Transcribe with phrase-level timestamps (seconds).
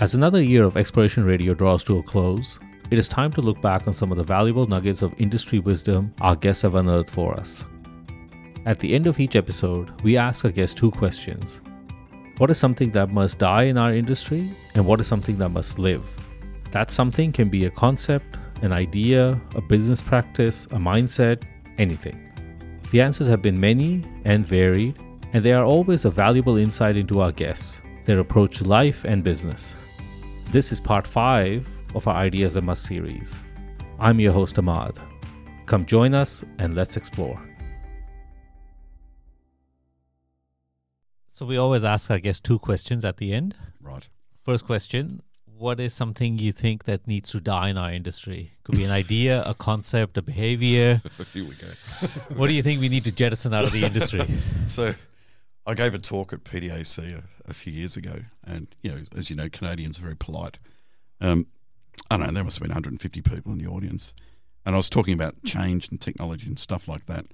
[0.00, 2.58] As another year of Exploration Radio draws to a close,
[2.90, 6.14] it is time to look back on some of the valuable nuggets of industry wisdom
[6.22, 7.66] our guests have unearthed for us.
[8.64, 11.60] At the end of each episode, we ask our guests two questions
[12.38, 15.78] What is something that must die in our industry, and what is something that must
[15.78, 16.08] live?
[16.70, 21.42] That something can be a concept, an idea, a business practice, a mindset,
[21.76, 22.32] anything.
[22.90, 24.98] The answers have been many and varied,
[25.34, 29.22] and they are always a valuable insight into our guests, their approach to life and
[29.22, 29.76] business.
[30.52, 31.64] This is part 5
[31.94, 33.36] of our Ideas That Must series.
[34.00, 34.98] I'm your host, Ahmad.
[35.66, 37.40] Come join us and let's explore.
[41.28, 43.54] So, we always ask I guess, two questions at the end.
[43.80, 44.08] Right.
[44.42, 48.50] First question What is something you think that needs to die in our industry?
[48.64, 51.00] Could be an idea, a concept, a behavior.
[51.32, 51.68] Here we go.
[52.34, 54.22] What do you think we need to jettison out of the industry?
[54.66, 54.94] So,
[55.66, 59.30] I gave a talk at PDAC a, a few years ago, and you know, as
[59.30, 60.58] you know, Canadians are very polite.
[61.20, 61.46] Um,
[62.10, 64.14] I don't know, there must have been 150 people in the audience,
[64.64, 67.26] and I was talking about change and technology and stuff like that.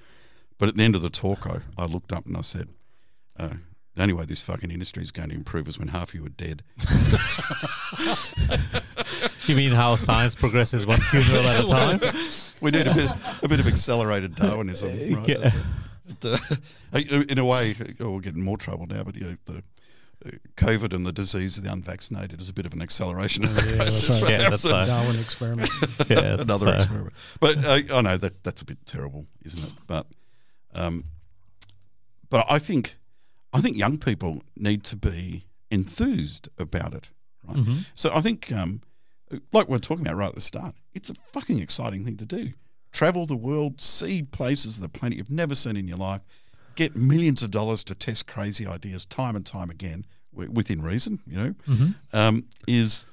[0.59, 2.69] But at the end of the talk, I, I looked up and I said,
[3.39, 3.55] uh,
[3.95, 6.27] "The only way this fucking industry is going to improve is when half of you
[6.27, 6.63] are dead."
[9.47, 12.01] You mean how science progresses one funeral at a time?
[12.61, 13.11] we need a bit,
[13.43, 15.29] a bit of accelerated Darwinism, right?
[15.29, 15.53] Yeah.
[16.21, 19.63] The- in a way, oh, we'll get in more trouble now, but you know, the
[20.27, 23.55] uh, COVID and the disease of the unvaccinated is a bit of an acceleration of
[23.55, 24.23] that Yeah, that's process.
[24.23, 24.31] right.
[24.33, 24.87] Yeah, that's So- right.
[24.87, 25.71] Darwin experiment.
[26.09, 26.77] Yeah, another fair.
[26.77, 27.13] experiment.
[27.41, 29.73] But uh, I know that that's a bit terrible, isn't it?
[29.87, 30.07] But
[30.75, 31.05] um,
[32.31, 32.97] but I think
[33.53, 37.11] I think young people need to be enthused about it,
[37.47, 37.57] right?
[37.57, 37.87] Mhm.
[37.95, 38.83] So I think, um,
[39.53, 42.27] like we are talking about right at the start, it's a fucking exciting thing to
[42.27, 42.53] do.
[42.97, 46.23] Travel the world, see places that planet you've never seen in your life,
[46.77, 51.21] get millions of dollars to test crazy ideas time and time again, wi- within reason.
[51.27, 51.95] You know, Mhm.
[52.15, 53.05] um, is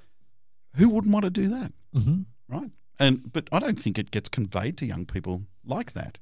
[0.76, 1.74] who wouldn't want to do that?
[1.94, 2.26] Mhm.
[2.48, 2.72] right?
[2.98, 6.18] And but I don't think it gets conveyed to young people like that.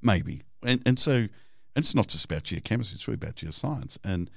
[0.00, 1.28] Maybe, and and so
[1.76, 3.98] it's not just about geochemistry; it's really about geoscience.
[4.02, 4.30] And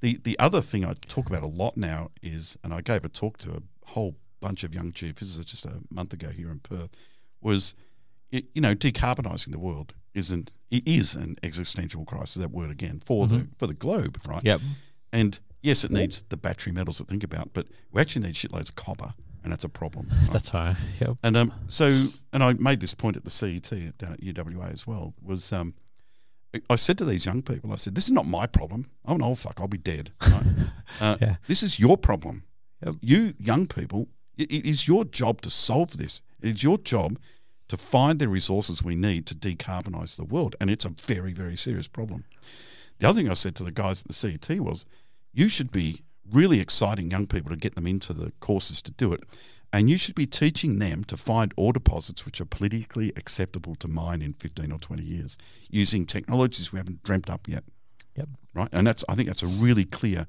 [0.00, 3.10] the the other thing I talk about a lot now is, and I gave a
[3.10, 6.90] talk to a whole bunch of young geophysicists just a month ago here in Perth,
[7.42, 7.74] was
[8.32, 12.36] y- you know decarbonising the world isn't it is an existential crisis.
[12.36, 14.42] That word again for the for the globe, right?
[14.44, 14.60] Yep.
[15.12, 18.70] And yes, it needs the battery metals to think about, but we actually need shitloads
[18.70, 20.08] of copper, and that's a problem.
[20.10, 20.30] right?
[20.32, 20.76] That's right.
[21.00, 21.18] Yep.
[21.22, 24.86] And um, so, and I made this point at the CET down at UWA as
[24.86, 25.12] well.
[25.22, 25.74] Was um,
[26.70, 28.90] I said to these young people, I said, "This is not my problem.
[29.04, 29.60] I'm an old fuck.
[29.60, 30.10] I'll be dead.
[30.30, 30.44] Right?
[31.00, 31.36] Uh, Yeah.
[31.48, 32.44] This is your problem.
[32.84, 32.94] Yep.
[33.00, 36.22] You young people, it, it is your job to solve this.
[36.40, 37.18] It is your job
[37.68, 41.56] to find the resources we need to decarbonise the world, and it's a very, very
[41.56, 42.24] serious problem."
[42.98, 44.84] The other thing I said to the guys at the CET was,
[45.32, 49.12] you should be really exciting young people to get them into the courses to do
[49.12, 49.24] it.
[49.72, 53.88] And you should be teaching them to find ore deposits which are politically acceptable to
[53.88, 55.38] mine in 15 or 20 years
[55.70, 57.64] using technologies we haven't dreamt up yet.
[58.16, 58.28] Yep.
[58.54, 58.68] Right.
[58.70, 60.26] And that's, I think that's a really clear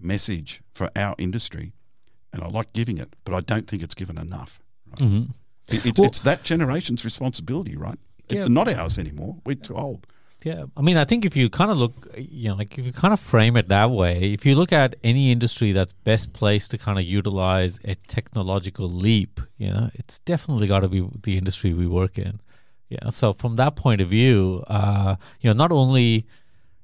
[0.00, 1.72] message for our industry.
[2.32, 4.60] And I like giving it, but I don't think it's given enough.
[4.88, 4.98] Right?
[4.98, 5.34] Mhm.
[5.68, 7.98] It- it's, Well- it's that generation's responsibility, right?
[8.28, 8.46] It- Yeah.
[8.48, 9.36] not ours anymore.
[9.44, 10.06] We're too old.
[10.44, 12.92] Yeah, I mean, I think if you kind of look, you know, like if you
[12.92, 16.70] kind of frame it that way, if you look at any industry that's best placed
[16.70, 21.36] to kind of utilize a technological leap, you know, it's definitely got to be the
[21.36, 22.40] industry we work in.
[22.88, 26.26] Yeah, so from that point of view, uh, you know, not only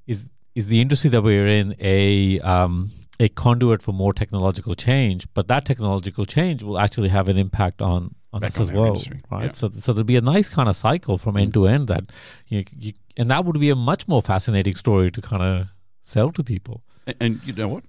[0.06, 5.26] is is the industry that we're in a um, a conduit for more technological change,
[5.32, 9.20] but that technological change will actually have an impact on on us as well, industry,
[9.30, 9.46] right?
[9.46, 9.52] yeah.
[9.52, 12.12] So so there'll be a nice kind of cycle from end to end that
[12.48, 15.68] you, you and that would be a much more fascinating story to kind of
[16.02, 16.82] sell to people.
[17.06, 17.84] And, and you know what?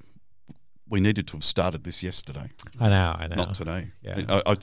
[0.89, 2.49] We needed to have started this yesterday.
[2.79, 3.35] I know, I know.
[3.35, 3.91] not today.
[4.01, 4.23] Yeah.
[4.29, 4.57] I, I,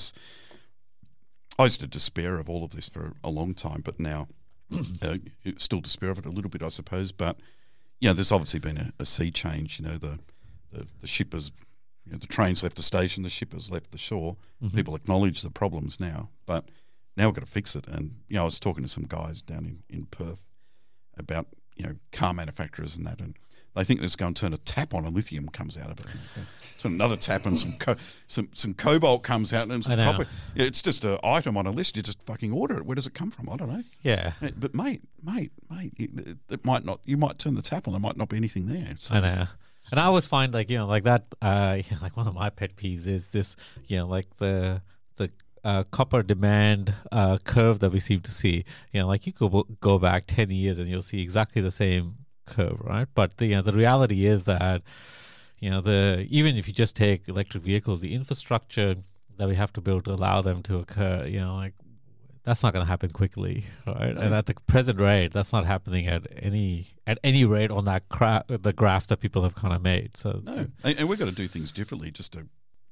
[1.59, 4.28] I used to despair of all of this for a long time, but now
[5.03, 5.16] uh,
[5.59, 7.12] still despair of it a little bit, I suppose.
[7.12, 7.37] But
[8.01, 9.78] you know, there's obviously been a, a sea change.
[9.78, 10.19] You know, the
[10.72, 11.53] the, the ship has,
[12.06, 14.36] you know, the train's left the station, the ship has left the shore.
[14.62, 14.77] Mm-hmm.
[14.77, 16.68] People acknowledge the problems now, but
[17.16, 17.86] now we've got to fix it.
[17.86, 20.42] And you know, I was talking to some guys down in, in Perth
[21.16, 21.47] about
[21.77, 23.34] you know car manufacturers and that, and
[23.74, 26.06] they think there's going to turn a tap on and lithium comes out of it.
[26.78, 27.97] Turn another tap and some co-
[28.27, 30.27] some some cobalt comes out and some copper.
[30.54, 31.97] It's just an item on a list.
[31.97, 32.84] You just fucking order it.
[32.86, 33.48] Where does it come from?
[33.48, 33.83] I don't know.
[34.03, 37.01] Yeah, But mate, mate, mate, it, it might not.
[37.04, 37.95] You might turn the tap on.
[37.95, 38.95] There might not be anything there.
[38.98, 39.47] So, I know.
[39.91, 41.27] And I always find like you know like that.
[41.41, 43.57] Uh, like one of my pet peeves is this.
[43.86, 44.83] You know, like the
[45.16, 45.31] the
[45.63, 48.65] uh, copper demand uh, curve that we seem to see.
[48.92, 52.16] You know, like you go go back ten years and you'll see exactly the same
[52.47, 53.09] curve, right?
[53.15, 54.83] But the you know, the reality is that
[55.60, 58.97] you know the even if you just take electric vehicles, the infrastructure
[59.37, 61.75] that we have to build to allow them to occur, you know, like
[62.44, 64.16] that's not going to happen quickly, right?
[64.16, 68.08] And at the present rate, that's not happening at any at any rate on that
[68.10, 70.16] cra- the graph that people have kind of made.
[70.16, 72.46] So No, and, and we've got to do things differently just to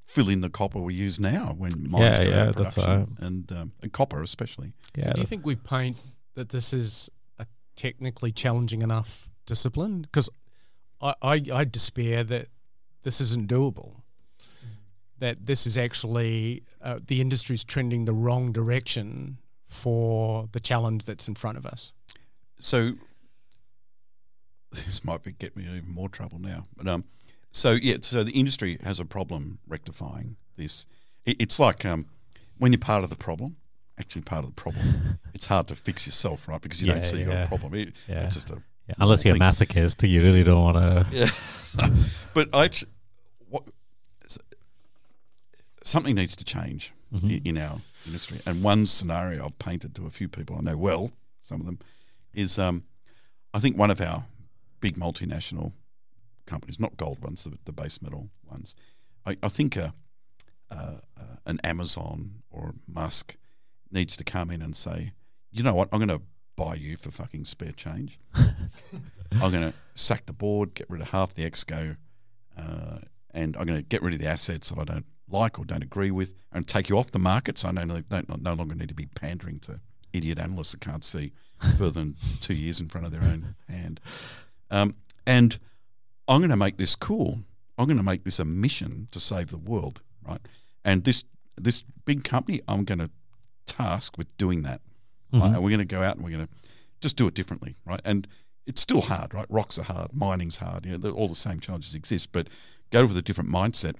[0.07, 3.53] fill in the copper we use now when mines Yeah, go yeah, that's production, and
[3.53, 4.73] um, and copper especially.
[4.97, 5.97] yeah, Do you think we paint
[6.35, 7.47] that this is a
[7.77, 10.01] technically challenging enough discipline?
[10.03, 10.29] Because
[11.01, 12.49] I, I, I despair that
[13.03, 13.97] this isn't doable.
[15.19, 19.39] That this is actually uh, the industry's trending the wrong direction
[19.73, 21.95] for the challenge that's in front of us.
[22.61, 22.93] So
[24.73, 26.65] this might be get me even more trouble now.
[26.77, 27.05] But um,
[27.51, 30.87] so yeah, so the industry has a problem rectifying this.
[31.25, 32.07] It, it's like um,
[32.59, 33.57] when you're part of the problem,
[33.99, 35.19] actually part of the problem.
[35.35, 36.61] it's hard to fix yourself, right?
[36.61, 37.45] Because you Yeah, don't see yeah.
[37.45, 37.75] a problem.
[37.75, 38.25] It, Yeah.
[38.25, 41.07] It's just a Yeah, unless you're a masochist, you really don't want to.
[41.13, 41.89] Yeah.
[42.35, 42.69] but I
[43.49, 43.65] what,
[45.83, 46.93] something needs to change
[47.25, 48.41] i- in our industry.
[48.47, 51.11] And one scenario I've painted to a few people I know well,
[51.41, 51.79] some of them,
[52.35, 52.85] is um,
[53.55, 54.25] I think one of our
[54.81, 55.73] big multinational
[56.47, 58.75] companies, not gold ones, the, the base metal ones,
[59.27, 59.91] I, I think uh,
[60.71, 63.37] uh, uh, an Amazon or Musk
[63.91, 65.13] needs to come in and say,
[65.51, 66.25] you know what, I'm going to
[66.57, 68.19] buy you for fucking spare change.
[68.35, 71.97] I'm going to sack the board, get rid of half the exco,
[72.59, 72.99] uh,
[73.33, 75.83] and I'm going to get rid of the assets that I don't like or don't
[75.83, 77.59] agree with, and take you off the market.
[77.59, 79.81] So I no, don't, no longer need to be pandering to
[80.13, 81.33] idiot analysts that can't see
[81.79, 84.01] further than two years in front of their own hand.
[84.71, 84.95] Um,
[85.27, 85.59] and
[86.29, 87.41] I'm going to make this cool.
[87.79, 90.41] I'm going to make this a mission to save the world, right?
[90.85, 91.25] And this
[91.57, 93.11] this big company, I'm going to
[93.67, 94.81] task with doing that.
[95.33, 95.47] Right?
[95.47, 96.53] And we're going to go out and we're going to
[97.01, 98.01] just do it differently, right?
[98.05, 98.29] And
[98.67, 99.47] it's still hard, right?
[99.49, 100.85] Rocks are hard, mining's hard.
[100.87, 102.49] You know, all the same challenges exist, but
[102.91, 103.95] go with a different mindset.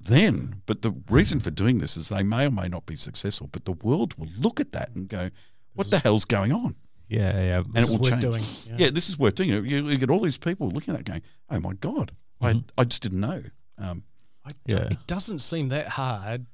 [0.00, 3.48] Then, but the reason for doing this is they may or may not be successful,
[3.50, 5.30] but the world will look at that and go,
[5.74, 6.76] "What the hell's going on?"
[7.08, 7.58] Yeah, yeah.
[7.58, 8.22] and This it is will worth change.
[8.22, 8.76] doing, Yeah.
[8.86, 8.90] yeah.
[8.90, 9.48] this is worth doing.
[9.50, 12.84] You, you get all these people looking at that, going, "Oh my god, I I
[12.84, 13.42] just didn't know."
[13.78, 14.04] Um,
[14.44, 14.88] I, Yeah.
[14.90, 16.46] It doesn't seem that hard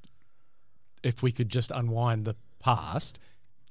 [1.03, 3.19] if we could just unwind the past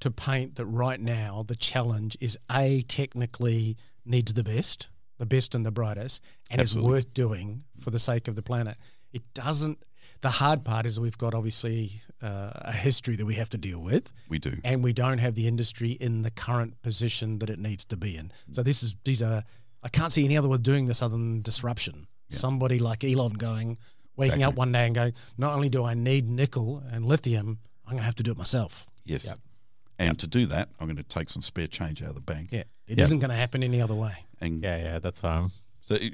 [0.02, 5.56] to paint that right now the challenge is A, technically needs the best, the best
[5.56, 6.90] and the brightest, and Absolutely.
[6.90, 8.78] is worth doing for the sake of the planet.
[9.14, 9.84] It doesn't.
[10.22, 13.80] The hard part is we've got obviously uh, a history that we have to deal
[13.80, 14.54] with, we do.
[14.64, 18.16] and we don't have the industry in the current position that it needs to be
[18.16, 18.32] in.
[18.52, 19.44] So this is these are
[19.84, 22.08] I can't see any other way of doing this other than disruption.
[22.30, 23.78] Somebody like Elon going,
[24.16, 27.94] waking up one day and going, not only do I need nickel and lithium, I'm
[27.96, 28.86] gonna have to do it myself.
[29.04, 29.34] Yes.
[30.00, 32.50] And to do that, I'm going to take some spare change out of the bank.
[32.52, 33.04] Yeah, it Yeah.
[33.06, 34.14] not going to happen any other way.
[34.40, 35.50] And Yeah, yeah, that's fine.
[35.82, 36.14] so it,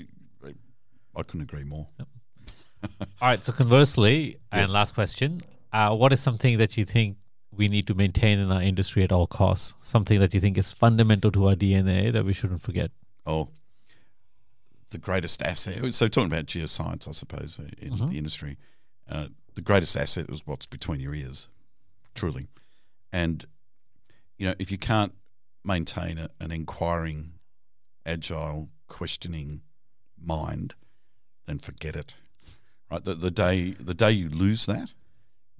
[1.15, 1.88] I couldn't agree more.
[3.00, 3.44] All right.
[3.44, 5.41] So conversely, and last question:
[5.74, 7.18] uh, What is something that you think
[7.56, 9.74] we need to maintain in our industry at all costs?
[9.81, 12.91] Something that you think is fundamental to our DNA that we shouldn't forget?
[13.25, 13.50] Oh,
[14.91, 15.94] the greatest asset.
[15.94, 18.57] So talking about geoscience, I suppose, uh, in the industry,
[19.09, 21.50] uh, the greatest asset is what's between your ears,
[22.15, 22.47] truly.
[23.12, 23.45] And
[24.38, 25.13] you know, if you can't
[25.65, 27.33] maintain a, an inquiring,
[28.06, 29.62] agile, questioning
[30.19, 30.75] mind,
[31.45, 32.15] then forget it.
[32.92, 33.04] Right.
[33.04, 34.94] The, the day the day you lose that,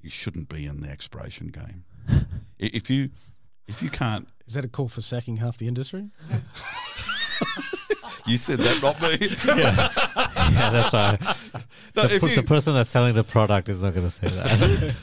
[0.02, 1.84] you shouldn't be in the expiration game.
[2.60, 3.12] If you
[3.68, 6.10] if you can't, Is that a call for sacking half the industry?
[8.26, 9.18] you said that, not me.
[9.62, 11.20] yeah, that's right.
[11.96, 14.28] No, the, if you- the person that's selling the product is not going to say
[14.30, 14.96] that.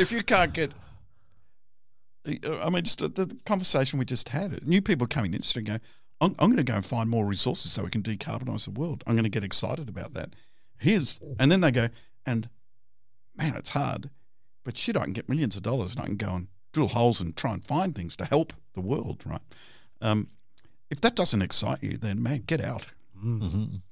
[0.00, 0.72] if you can't get,
[2.26, 5.60] I mean, just the, the conversation we just had, new people coming into the industry
[5.60, 5.78] and go,
[6.20, 9.04] I'm, I'm going to go and find more resources so we can decarbonize the world.
[9.06, 10.34] I'm going to get excited about that.
[10.82, 11.88] Here's, and then they go,
[12.26, 12.48] and
[13.36, 14.10] man, it's hard,
[14.64, 17.20] but shit, I can get millions of dollars and I can go and drill holes
[17.20, 19.40] and try and find things to help the world, right?
[20.00, 20.28] Um,
[20.90, 22.86] if that doesn't excite you, then man, get out.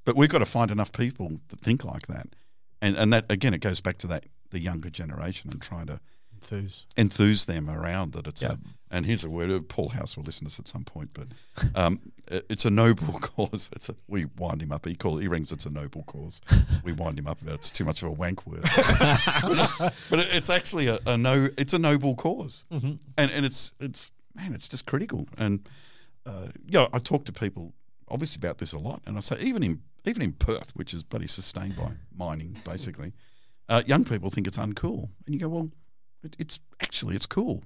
[0.04, 2.28] But we've got to find enough people that think like that,
[2.82, 6.00] and and that again, it goes back to that the younger generation and trying to
[6.34, 6.86] Enthuse.
[6.96, 8.52] enthuse them around that it's Yeah.
[8.54, 8.58] a
[8.90, 11.28] and here's a word uh, Paul House will listen to us at some point but
[11.74, 13.70] um, it- it's a noble cause.
[13.74, 14.86] It's a, we wind him up.
[14.86, 16.40] He call he rings it's a noble cause.
[16.84, 18.64] We wind him up about it's too much of a wank word.
[20.10, 24.10] But it- it's actually a, a no it's a noble because and and it's it's
[24.34, 25.26] man it's just critical.
[25.38, 25.68] And
[26.26, 27.72] uh, yeah I talk to people
[28.08, 29.02] obviously about this a lot.
[29.06, 33.12] And I say even in even in Perth which is bloody sustained by mining basically
[33.68, 35.08] uh, young people think it's uncool.
[35.26, 35.70] And you go well
[36.22, 37.62] it, it's actually it's cool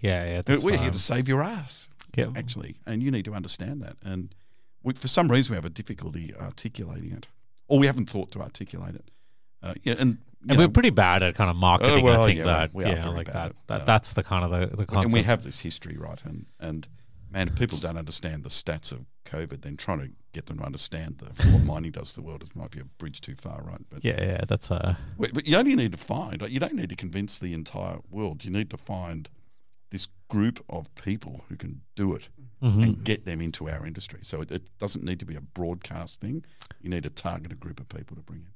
[0.00, 0.42] yeah, yeah.
[0.44, 2.30] That's we're here to save your ass, Yeah.
[2.36, 3.96] actually, and you need to understand that.
[4.04, 4.34] And
[4.82, 7.28] we, for some reason, we have a difficulty articulating it.
[7.68, 9.10] or we haven't thought to articulate it.
[9.62, 12.04] Uh, yeah, and And know, we're pretty bad at kind of marketing.
[12.04, 13.52] well, I think yeah, that yeah, like that.
[13.66, 16.22] that uh, that's the kind of the, the and we have this history, right?
[16.24, 16.86] And and
[17.30, 20.64] man, if people don't understand the stats of COVID, then trying to get them to
[20.64, 23.62] understand the, what mining does to the world is might be a bridge too far,
[23.62, 23.80] right?
[23.90, 24.96] But yeah, yeah, that's a.
[25.18, 28.44] But but you only need to find, you don't need to convince the entire world.
[28.44, 29.28] You need to find
[29.90, 32.28] this group of people who can do it
[32.62, 32.82] Mm-hmm.
[32.82, 34.20] and get them into our industry.
[34.22, 36.42] So it, it doesn't need to be a broadcast thing.
[36.80, 38.48] You need to target a group of people to bring in.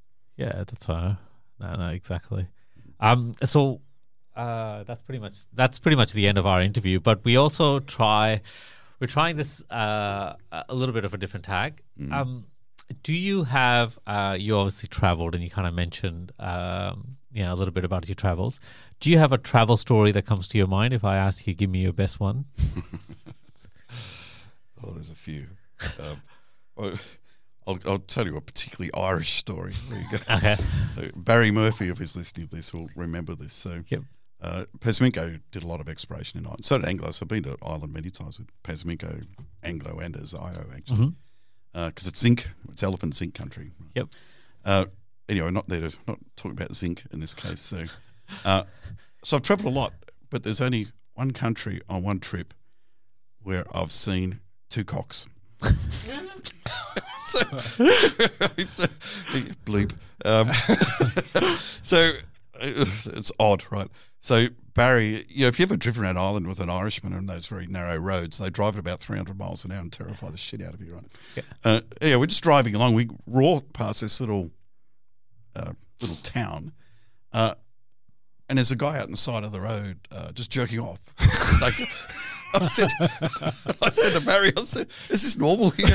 [0.46, 1.16] Yeah, that's uh,
[1.60, 2.46] no, no, exactly.
[2.98, 3.82] Um, so
[4.34, 6.98] uh, that's pretty much that's pretty much the end of our interview.
[6.98, 8.40] But we also try,
[9.00, 11.82] we're trying this uh, a little bit of a different tag.
[12.10, 12.46] Um,
[13.02, 13.98] do you have?
[14.06, 18.08] Uh, you obviously traveled, and you kind of mentioned, um, know, a little bit about
[18.08, 18.58] your travels.
[19.00, 20.92] Do you have a travel story that comes to your mind?
[20.92, 22.44] If I ask you, give me your best one.
[24.82, 25.46] Oh, there's a few.
[25.98, 26.22] Um,
[26.76, 26.98] well,
[27.66, 29.72] I'll, I'll tell you a particularly Irish story.
[29.90, 30.18] There you go.
[30.36, 30.56] Okay.
[30.94, 33.52] So Barry Murphy, if he's listening to this, will remember this.
[33.52, 34.02] So Yep.
[34.40, 36.64] uh, Pasminco did a lot of exploration in Ireland.
[36.64, 37.10] So did Anglo.
[37.10, 39.22] So I've been to Ireland many times with Pasminco,
[39.62, 41.12] Anglo, and as IO actually,
[41.74, 42.48] because it's zinc.
[42.70, 43.72] It's elephant zinc country.
[43.94, 44.08] Yep.
[44.64, 44.86] Uh,
[45.30, 47.60] anyway, not there to not talking about zinc in this case.
[47.60, 47.84] So,
[48.44, 48.64] uh,
[49.24, 49.94] so I've travelled a lot,
[50.28, 52.52] but there's only one country on one trip
[53.42, 55.26] where I've seen two cocks.
[55.60, 58.86] so, so
[59.64, 59.92] bleep.
[60.24, 60.50] Um,
[61.82, 62.12] so
[62.60, 63.88] uh, it's odd, right?
[64.20, 67.46] So Barry, you know, if you ever driven around Ireland with an Irishman on those
[67.46, 70.62] very narrow roads, they drive at about 300 miles an hour and terrify the shit
[70.62, 71.06] out of you, right?
[71.36, 71.42] Yeah.
[71.64, 72.94] Uh, yeah, we're just driving along.
[72.94, 74.50] We roar past this little
[75.56, 76.72] uh, little town,
[77.32, 77.54] uh,
[78.48, 81.00] and there's a guy out on the side of the road uh, just jerking off.
[81.60, 81.74] like,
[82.54, 82.88] I said,
[83.80, 85.86] I said to Barry, I said, "Is this normal here?"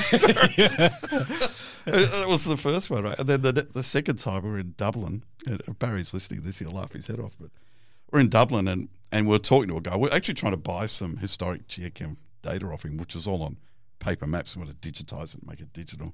[1.85, 3.19] that was the first one, right?
[3.19, 5.24] And then the the second time we were in Dublin.
[5.79, 7.35] Barry's listening to this; he'll laugh his head off.
[7.39, 7.50] But
[8.12, 9.97] we're in Dublin, and and we're talking to a guy.
[9.97, 13.57] We're actually trying to buy some historic geochem data off him, which is all on
[13.99, 14.55] paper maps.
[14.55, 16.13] and want to digitize it, and make it digital.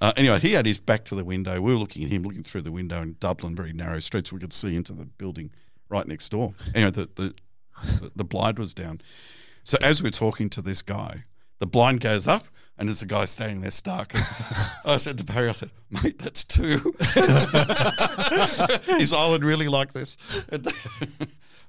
[0.00, 1.60] Uh, anyway, he had his back to the window.
[1.60, 4.32] We were looking at him, looking through the window in Dublin, very narrow streets.
[4.32, 5.50] We could see into the building
[5.88, 6.54] right next door.
[6.74, 7.34] Anyway, the the,
[8.00, 9.00] the, the blind was down.
[9.64, 11.18] So as we're talking to this guy,
[11.58, 12.44] the blind goes up.
[12.78, 14.12] And there's a guy standing there stark.
[14.84, 16.94] I said to Barry, I said, mate, that's two.
[18.98, 20.16] Is Ireland really like this?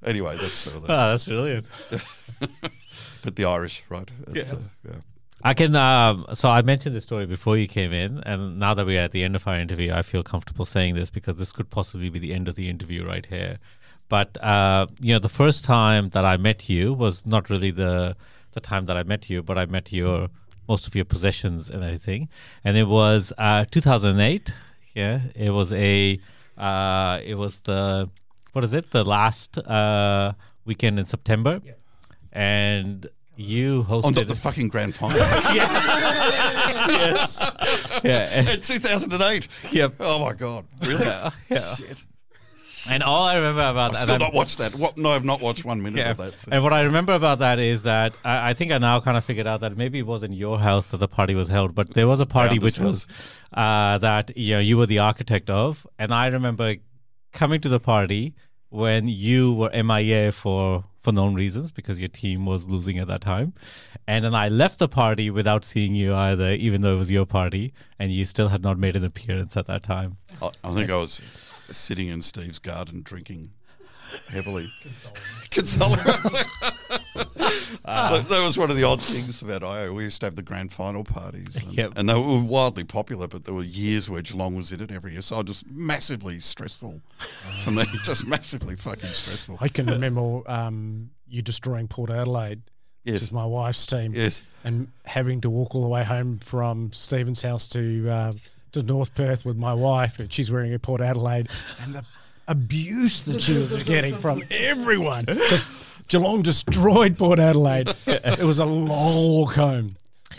[0.05, 1.65] Anyway, that's sort of the, Oh, that's brilliant.
[3.23, 4.09] but the Irish, right?
[4.33, 4.43] Yeah.
[4.51, 4.95] uh, yeah.
[5.45, 5.75] I can.
[5.75, 9.11] Um, so I mentioned this story before you came in, and now that we're at
[9.11, 12.17] the end of our interview, I feel comfortable saying this because this could possibly be
[12.17, 13.59] the end of the interview right here.
[14.07, 18.15] But uh, you know, the first time that I met you was not really the
[18.53, 20.29] the time that I met you, but I met your
[20.69, 22.29] most of your possessions and everything,
[22.63, 24.53] and it was uh, 2008.
[24.95, 26.19] Yeah, it was a.
[26.57, 28.09] Uh, it was the
[28.53, 28.91] what is it?
[28.91, 30.33] The last uh,
[30.63, 31.59] weekend in September,
[32.31, 34.15] and you hosted.
[34.15, 35.51] The, the fucking grand final yes.
[38.03, 38.39] yeah.
[38.39, 39.47] in 2008.
[39.71, 39.95] Yep.
[39.99, 40.65] Oh my God.
[40.81, 41.05] Really?
[41.05, 41.29] Yeah.
[41.75, 42.03] Shit.
[42.89, 44.75] And all I remember about I've and still not watched that.
[44.75, 44.97] What?
[44.97, 46.11] No, I've not watched one minute yeah.
[46.11, 46.37] of that.
[46.37, 49.15] so- And what I remember about that is that I, I think I now kind
[49.15, 51.93] of figured out that maybe it wasn't your house that the party was held, but
[51.93, 53.07] there was a party which was
[53.53, 56.75] uh, that you know you were the architect of, and I remember
[57.31, 58.35] coming to the party
[58.73, 63.21] when you were MIA for for known reasons because your team was losing at that
[63.21, 63.53] time,
[64.07, 67.25] and then I left the party without seeing you either, even though it was your
[67.25, 70.17] party, and you still had not made an appearance at that time.
[70.41, 71.21] I, I think I was
[71.69, 73.51] sitting in Steve's garden drinking
[74.29, 74.71] heavily.
[75.51, 75.99] Consoling.
[77.85, 79.93] that, that was one of the odd things about IO.
[79.93, 81.93] We used to have the grand final parties, and, Yep.
[81.95, 83.27] and they were wildly popular.
[83.27, 86.39] But there were years where Geelong was in it every year, so it was massively
[86.39, 87.01] stressful
[87.63, 87.83] for me.
[88.03, 89.57] Just massively fucking stressful.
[89.59, 92.61] I can remember um, you destroying Port Adelaide,
[93.03, 94.43] which is my wife's team, Yes.
[94.63, 98.33] and having to walk all the way home from Stephen's house to uh,
[98.71, 101.47] to North Perth with my wife, and she's wearing a Port Adelaide,
[101.81, 102.03] and the
[102.47, 105.25] abuse that she was getting from everyone.
[106.03, 107.93] 'Cause Geelong destroyed Port Adelaide.
[108.07, 109.95] It was a long walk home.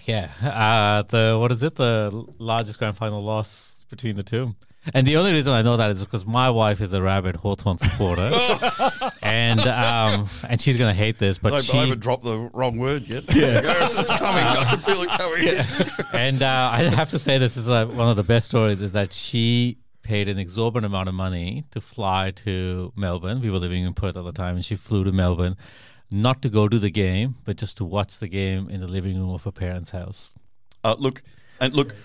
[0.06, 1.76] Yeah, uh, the what is it?
[1.76, 4.54] The largest grand final loss between the two.
[4.92, 7.78] And the only reason I know that is because my wife is a rabid Hawthorn
[7.78, 8.30] supporter,
[9.22, 12.78] and um, and she's gonna hate this, but I, she I haven't dropped the wrong
[12.78, 13.24] word yet.
[13.34, 13.62] Yeah.
[13.64, 14.44] it's coming.
[14.44, 15.98] I can feel it coming.
[16.12, 18.92] and uh, I have to say this is uh, one of the best stories is
[18.92, 23.40] that she paid an exorbitant amount of money to fly to Melbourne.
[23.40, 25.56] We were living in Perth at the time, and she flew to Melbourne,
[26.12, 29.18] not to go to the game, but just to watch the game in the living
[29.18, 30.32] room of her parents' house.
[30.84, 31.22] Uh, look,
[31.60, 31.96] and look,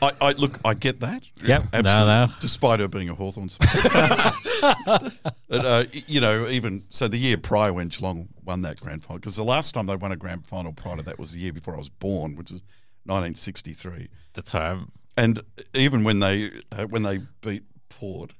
[0.00, 1.24] I, I look, I get that.
[1.44, 1.64] Yep.
[1.72, 1.82] Absolutely.
[1.82, 2.32] No, no.
[2.40, 3.90] Despite her being a Hawthorn supporter.
[5.50, 9.36] uh, you know, even so, the year prior when Geelong won that grand final, because
[9.36, 11.74] the last time they won a grand final prior to that was the year before
[11.74, 12.62] I was born, which was
[13.06, 14.08] 1963.
[14.34, 14.78] That's right.
[15.18, 15.40] And
[15.74, 18.34] even when they uh, when they beat Port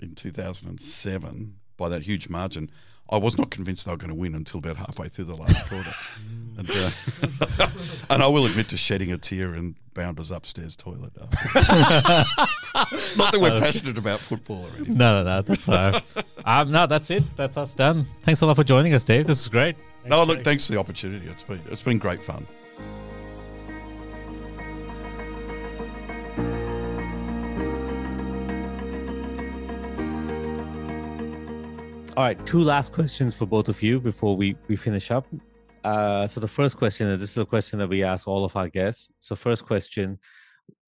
[0.00, 2.70] in 2007 by that huge margin,
[3.10, 5.66] I was not convinced they were going to win until about halfway through the last
[5.68, 5.92] quarter.
[6.56, 7.68] And, uh,
[8.10, 11.12] and I will admit to shedding a tear in Bounder's upstairs toilet.
[11.20, 11.26] Uh,
[13.18, 14.96] not that we're passionate about football or anything.
[14.96, 15.42] No, no, no.
[15.42, 16.00] That's fine.
[16.46, 17.24] um, no, that's it.
[17.36, 18.06] That's us done.
[18.22, 19.26] Thanks a lot for joining us, Dave.
[19.26, 19.76] This is great.
[20.06, 21.28] No, look, thanks for the opportunity.
[21.28, 22.46] It's been it's been great fun.
[32.16, 35.26] All right, two last questions for both of you before we, we finish up.
[35.84, 38.56] Uh, so the first question, and this is a question that we ask all of
[38.56, 39.10] our guests.
[39.18, 40.18] So first question,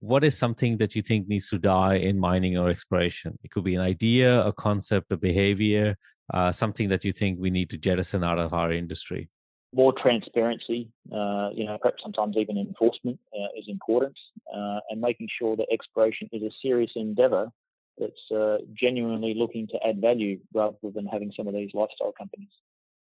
[0.01, 3.39] what is something that you think needs to die in mining or exploration?
[3.45, 5.97] It could be an idea, a concept, a behavior,
[6.33, 9.29] uh, something that you think we need to jettison out of our industry.
[9.75, 14.17] More transparency, uh, you know, perhaps sometimes even enforcement uh, is important,
[14.57, 17.51] uh, and making sure that exploration is a serious endeavour
[17.99, 22.51] that's uh, genuinely looking to add value rather than having some of these lifestyle companies.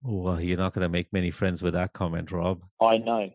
[0.03, 2.61] Well, you're not going to make many friends with that comment, Rob.
[2.81, 3.29] I know.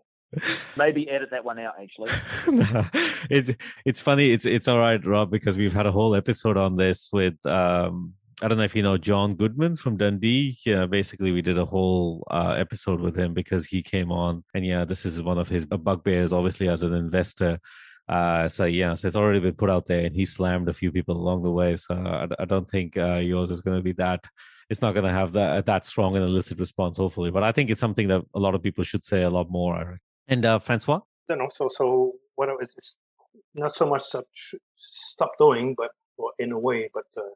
[0.76, 1.74] Maybe edit that one out.
[1.78, 2.10] Actually,
[3.30, 3.50] it's
[3.84, 4.30] it's funny.
[4.30, 8.14] It's it's all right, Rob, because we've had a whole episode on this with um,
[8.42, 10.56] I don't know if you know John Goodman from Dundee.
[10.64, 14.64] Yeah, basically we did a whole uh, episode with him because he came on, and
[14.64, 17.60] yeah, this is one of his bugbears, obviously as an investor.
[18.08, 20.90] Uh, so yeah, so it's already been put out there, and he slammed a few
[20.90, 21.76] people along the way.
[21.76, 24.26] So I, I don't think uh, yours is going to be that.
[24.68, 27.30] It's not going to have that that strong and illicit response, hopefully.
[27.30, 29.98] But I think it's something that a lot of people should say a lot more.
[30.28, 32.96] And uh, Francois, you know, so so what it's, it's
[33.54, 37.34] not so much such stop doing, but well, in a way, but uh,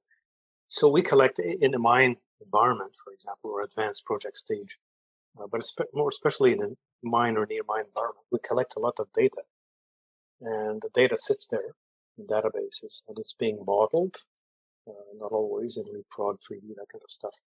[0.68, 4.78] so we collect in the mine environment, for example, or advanced project stage,
[5.40, 5.62] uh, but
[5.94, 9.42] more especially in the mine or near mine environment, we collect a lot of data
[10.40, 11.74] and the data sits there
[12.18, 14.16] in databases and it's being modeled,
[14.88, 17.40] uh, not always in leapfrog 3D, that kind of stuff.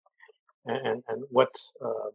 [0.66, 1.50] And, and, and what
[1.84, 2.12] uh,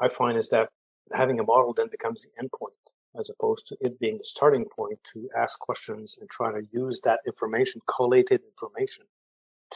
[0.00, 0.70] I find is that
[1.12, 5.00] having a model then becomes the endpoint as opposed to it being the starting point
[5.12, 9.06] to ask questions and try to use that information, collated information,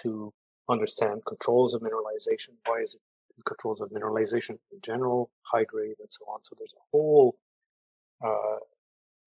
[0.03, 0.33] to
[0.69, 2.51] understand controls of mineralization.
[2.65, 6.41] Why is it controls of mineralization in general, high grade, and so on?
[6.45, 7.37] So there's a whole
[8.25, 8.59] uh,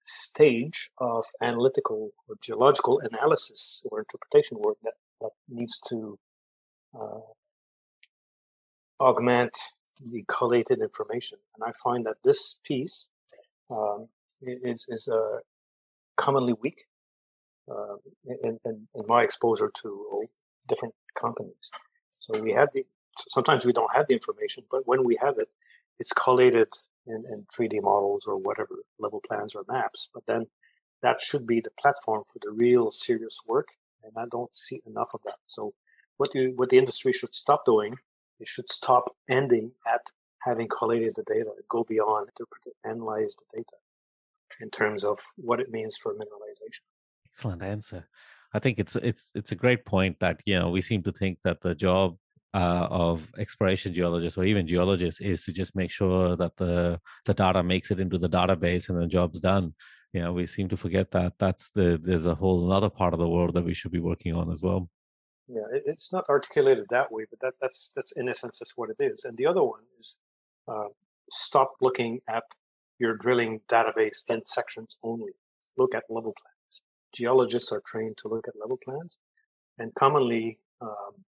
[0.07, 6.17] stage of analytical or geological analysis or interpretation work that, that needs to
[6.99, 7.19] uh,
[8.99, 9.55] augment
[10.03, 11.39] the collated information.
[11.55, 13.09] And I find that this piece
[13.69, 14.07] um,
[14.41, 15.39] is, is uh,
[16.15, 16.83] commonly weak
[17.69, 20.25] uh, in, in, in, my exposure to
[20.67, 21.69] different companies.
[22.19, 22.85] So we have the,
[23.27, 25.49] sometimes we don't have the information, but when we have it,
[25.99, 26.69] it's collated
[27.07, 30.09] in, in 3D models or whatever level plans or maps.
[30.13, 30.47] But then
[31.01, 33.69] that should be the platform for the real serious work.
[34.03, 35.37] And I don't see enough of that.
[35.47, 35.73] So
[36.17, 37.95] what you, what the industry should stop doing,
[38.39, 43.77] it should stop ending at having collated the data, go beyond, interpret, analyze the data
[44.61, 46.81] in terms of what it means for mineralization.
[47.25, 48.07] Excellent answer.
[48.53, 51.39] I think it's it's it's a great point that you know we seem to think
[51.43, 52.17] that the job
[52.53, 57.33] uh, of exploration geologists or even geologists is to just make sure that the the
[57.33, 59.73] data makes it into the database and the job's done.
[60.13, 63.19] You know, we seem to forget that that's the there's a whole another part of
[63.19, 64.89] the world that we should be working on as well.
[65.47, 69.01] Yeah, it's not articulated that way, but that, that's that's in essence that's what it
[69.03, 69.23] is.
[69.23, 70.17] And the other one is
[70.67, 70.89] uh,
[71.31, 72.43] stop looking at
[72.99, 75.33] your drilling database in sections only.
[75.77, 76.81] Look at level plans.
[77.13, 79.17] Geologists are trained to look at level plans,
[79.77, 81.23] and commonly um,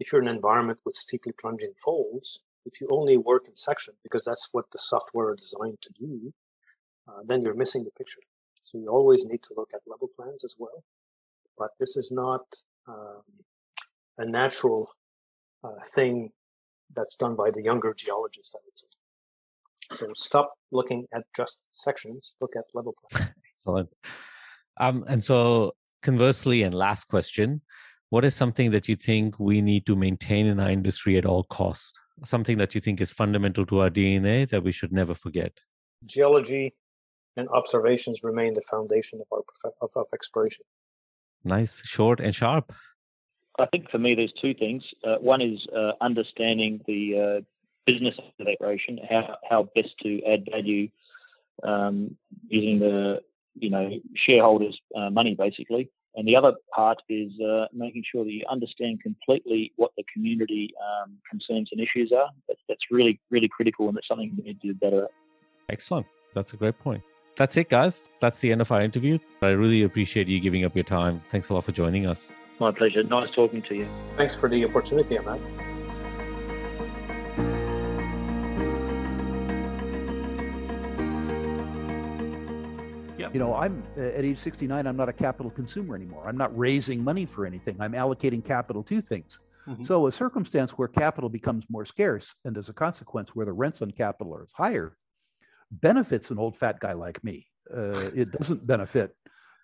[0.00, 3.94] if you're in an environment with steeply plunging folds, if you only work in section
[4.02, 6.32] because that's what the software is designed to do,
[7.06, 8.20] uh, then you're missing the picture.
[8.62, 10.84] So you always need to look at level plans as well.
[11.56, 12.44] But this is not
[12.88, 13.22] um,
[14.18, 14.90] a natural
[15.62, 16.30] uh, thing
[16.94, 18.86] that's done by the younger geologists, I would say.
[19.92, 23.30] So stop looking at just sections, look at level plans.
[23.56, 23.90] Excellent.
[24.78, 27.60] Um, and so conversely, and last question,
[28.10, 31.44] what is something that you think we need to maintain in our industry at all
[31.44, 31.98] cost?
[32.24, 35.60] Something that you think is fundamental to our dna that we should never forget?
[36.04, 36.74] Geology
[37.36, 39.42] and observations remain the foundation of our
[39.80, 40.64] of, of exploration.
[41.44, 42.72] Nice short and sharp.
[43.58, 44.82] I think for me there's two things.
[45.04, 47.40] Uh, one is uh, understanding the uh,
[47.86, 50.88] business of exploration how, how best to add value
[51.62, 52.16] um,
[52.48, 53.20] using the
[53.54, 55.90] you know shareholders' uh, money basically.
[56.16, 60.74] And the other part is uh, making sure that you understand completely what the community
[60.80, 62.28] um, concerns and issues are.
[62.48, 65.10] That's, that's really, really critical, and that's something we need to do better at.
[65.68, 66.06] Excellent.
[66.34, 67.02] That's a great point.
[67.36, 68.08] That's it, guys.
[68.20, 69.18] That's the end of our interview.
[69.40, 71.22] I really appreciate you giving up your time.
[71.30, 72.28] Thanks a lot for joining us.
[72.58, 73.02] My pleasure.
[73.02, 73.86] Nice talking to you.
[74.16, 75.40] Thanks for the opportunity, Ahmed.
[83.32, 86.26] You know, I'm uh, at age 69, I'm not a capital consumer anymore.
[86.26, 87.76] I'm not raising money for anything.
[87.80, 89.38] I'm allocating capital to things.
[89.68, 89.84] Mm-hmm.
[89.84, 93.82] So, a circumstance where capital becomes more scarce and as a consequence, where the rents
[93.82, 94.96] on capital are higher,
[95.70, 97.46] benefits an old fat guy like me.
[97.72, 99.14] Uh, it doesn't benefit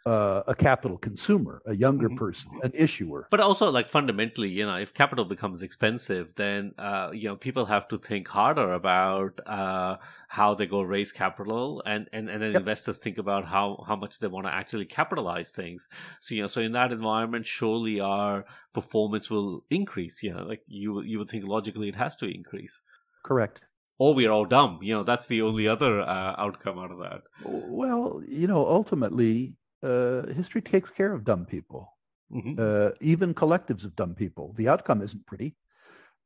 [0.07, 2.17] uh, a capital consumer, a younger mm-hmm.
[2.17, 3.27] person, an issuer.
[3.31, 7.67] But also, like fundamentally, you know, if capital becomes expensive, then uh, you know people
[7.67, 9.97] have to think harder about uh,
[10.29, 12.61] how they go raise capital, and and and then yep.
[12.61, 15.89] investors think about how how much they want to actually capitalize things.
[16.21, 20.23] So you know, so in that environment, surely our performance will increase.
[20.23, 22.81] You know, like you you would think logically it has to increase.
[23.25, 23.61] Correct
[23.99, 24.79] or we're all dumb.
[24.83, 27.23] You know, that's the only other uh, outcome out of that.
[27.43, 31.93] Well, you know, ultimately, uh, history takes care of dumb people,
[32.33, 32.55] mm-hmm.
[32.59, 34.55] uh, even collectives of dumb people.
[34.57, 35.57] The outcome isn't pretty,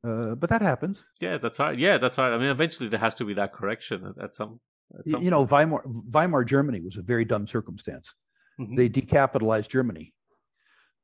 [0.07, 1.03] uh, but that happens.
[1.19, 1.77] Yeah, that's right.
[1.77, 2.33] Yeah, that's right.
[2.33, 4.59] I mean, eventually there has to be that correction at, at some.
[4.97, 8.13] At some you know, Weimar, Weimar Germany was a very dumb circumstance.
[8.59, 8.75] Mm-hmm.
[8.75, 10.13] They decapitalized Germany.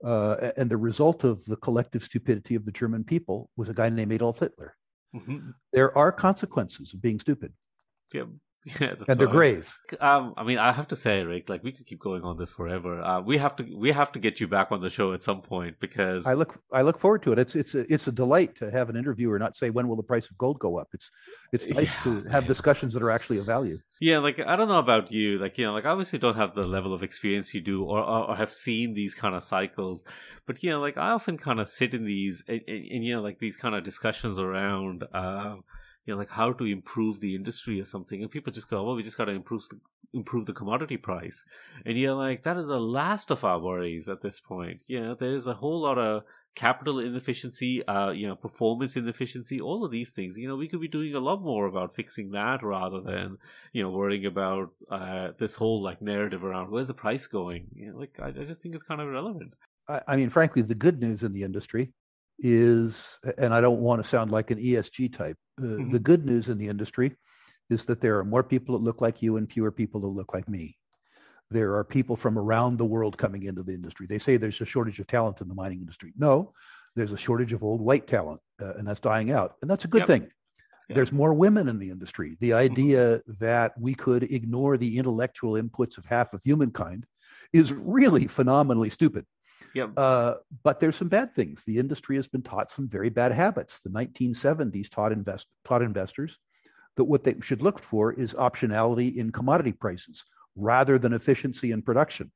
[0.03, 3.89] Uh, and the result of the collective stupidity of the German people was a guy
[3.89, 4.75] named Adolf Hitler.
[5.15, 5.49] Mm-hmm.
[5.73, 7.53] There are consequences of being stupid.
[8.13, 8.25] Yeah,
[8.81, 9.73] Yeah, and they're grave.
[10.01, 12.51] Um, I mean, I have to say, Rick, like we could keep going on this
[12.51, 13.01] forever.
[13.01, 15.41] Uh, we have to, we have to get you back on the show at some
[15.41, 17.39] point because I look, I look forward to it.
[17.39, 20.03] It's, it's, a, it's a delight to have an interviewer not say when will the
[20.03, 20.89] price of gold go up.
[20.93, 21.09] It's,
[21.53, 22.21] it's nice yeah.
[22.21, 23.79] to have discussions that are actually of value.
[23.99, 26.53] Yeah, like I don't know about you, like you know, like I obviously don't have
[26.53, 30.05] the level of experience you do, or or, or have seen these kind of cycles,
[30.45, 33.15] but you know, like I often kind of sit in these, and, and, and you
[33.15, 35.03] know, like these kind of discussions around.
[35.13, 35.57] Uh,
[36.07, 38.95] you know, like how to improve the industry or something, and people just go, "Well,
[38.95, 39.63] we just got to improve
[40.13, 41.45] improve the commodity price,"
[41.85, 44.79] and you're like, that is the last of our worries at this point.
[44.87, 46.23] You know, there's a whole lot of
[46.55, 50.37] capital inefficiency, uh, you know, performance inefficiency, all of these things.
[50.37, 53.37] You know, we could be doing a lot more about fixing that rather than
[53.73, 57.67] you know worrying about uh, this whole like narrative around where's the price going.
[57.75, 59.55] You know, like I, I just think it's kind of irrelevant.
[59.89, 61.91] I, I mean, frankly, the good news in the industry
[62.39, 63.01] is,
[63.37, 65.91] and I don't want to sound like an ESG type, uh, mm-hmm.
[65.91, 67.15] the good news in the industry
[67.69, 70.33] is that there are more people that look like you and fewer people that look
[70.33, 70.77] like me.
[71.49, 74.05] There are people from around the world coming into the industry.
[74.07, 76.13] They say there's a shortage of talent in the mining industry.
[76.17, 76.53] No,
[76.95, 79.55] there's a shortage of old white talent, uh, and that's dying out.
[79.61, 80.07] And that's a good yep.
[80.07, 80.21] thing.
[80.89, 80.95] Yep.
[80.95, 82.37] There's more women in the industry.
[82.39, 82.59] The mm-hmm.
[82.59, 83.31] idea mm-hmm.
[83.39, 87.05] that we could ignore the intellectual inputs of half of humankind
[87.53, 89.25] is really phenomenally stupid.
[89.73, 89.85] Yeah.
[89.95, 91.63] Uh, but there's some bad things.
[91.65, 93.79] The industry has been taught some very bad habits.
[93.79, 96.37] The 1970s taught invest taught investors
[96.95, 100.25] that what they should look for is optionality in commodity prices
[100.55, 102.31] rather than efficiency in production.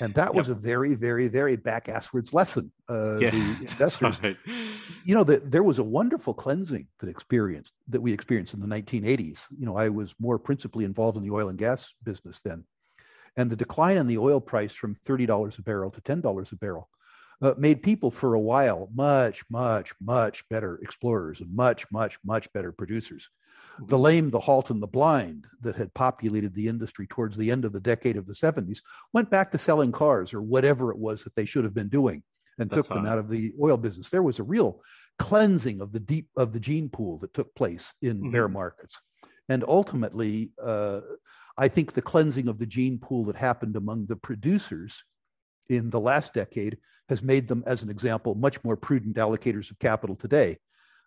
[0.00, 0.34] And that yep.
[0.34, 2.72] was a very, very, very back asswards lesson.
[2.88, 4.36] Uh, yeah, the investors, right.
[5.04, 8.66] you know, that there was a wonderful cleansing that experienced that we experienced in the
[8.66, 9.40] 1980s.
[9.58, 12.64] You know, I was more principally involved in the oil and gas business then,
[13.36, 16.88] and the decline in the oil price from $30 a barrel to $10 a barrel
[17.40, 22.52] uh, made people for a while much, much, much better explorers and much, much, much
[22.52, 23.28] better producers.
[23.74, 23.86] Mm-hmm.
[23.88, 27.64] The lame, the halt, and the blind that had populated the industry towards the end
[27.64, 28.80] of the decade of the 70s
[29.12, 32.22] went back to selling cars or whatever it was that they should have been doing
[32.58, 34.10] and That's took them out of the oil business.
[34.10, 34.80] There was a real
[35.18, 38.30] cleansing of the deep of the gene pool that took place in mm-hmm.
[38.30, 39.00] bear markets.
[39.48, 41.00] And ultimately, uh,
[41.56, 45.04] I think the cleansing of the gene pool that happened among the producers
[45.68, 49.78] in the last decade has made them, as an example, much more prudent allocators of
[49.78, 50.58] capital today.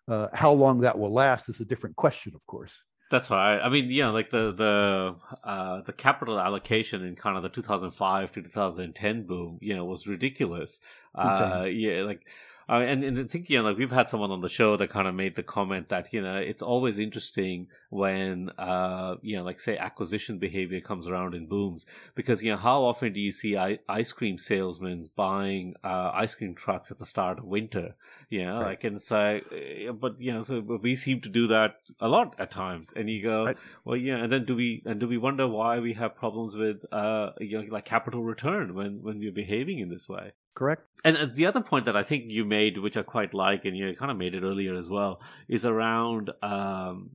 [0.08, 2.78] Uh, how long that will last is a different question, of course.
[3.10, 3.58] That's right.
[3.60, 8.32] I mean, yeah, like the the uh, the capital allocation in kind of the 2005
[8.32, 10.80] to 2010 boom, you know, was ridiculous.
[11.14, 12.26] Uh, yeah, like
[12.68, 14.90] uh, and, and I think, you know, like we've had someone on the show that
[14.90, 19.44] kind of made the comment that, you know, it's always interesting when, uh, you know,
[19.44, 23.30] like say acquisition behavior comes around in booms because, you know, how often do you
[23.30, 27.94] see I- ice cream salesmen buying, uh, ice cream trucks at the start of winter?
[28.30, 28.66] You know, right.
[28.70, 32.08] like, and it's like, uh, but, you know, so we seem to do that a
[32.08, 32.92] lot at times.
[32.92, 33.56] And you go, right.
[33.84, 36.84] well, yeah, and then do we, and do we wonder why we have problems with,
[36.90, 40.32] uh, you know, like capital return when, when we're behaving in this way?
[40.56, 40.82] Correct?
[41.04, 43.76] And uh, the other point that I think you made, which I quite like, and
[43.76, 47.10] you kind of made it earlier as well, is around um,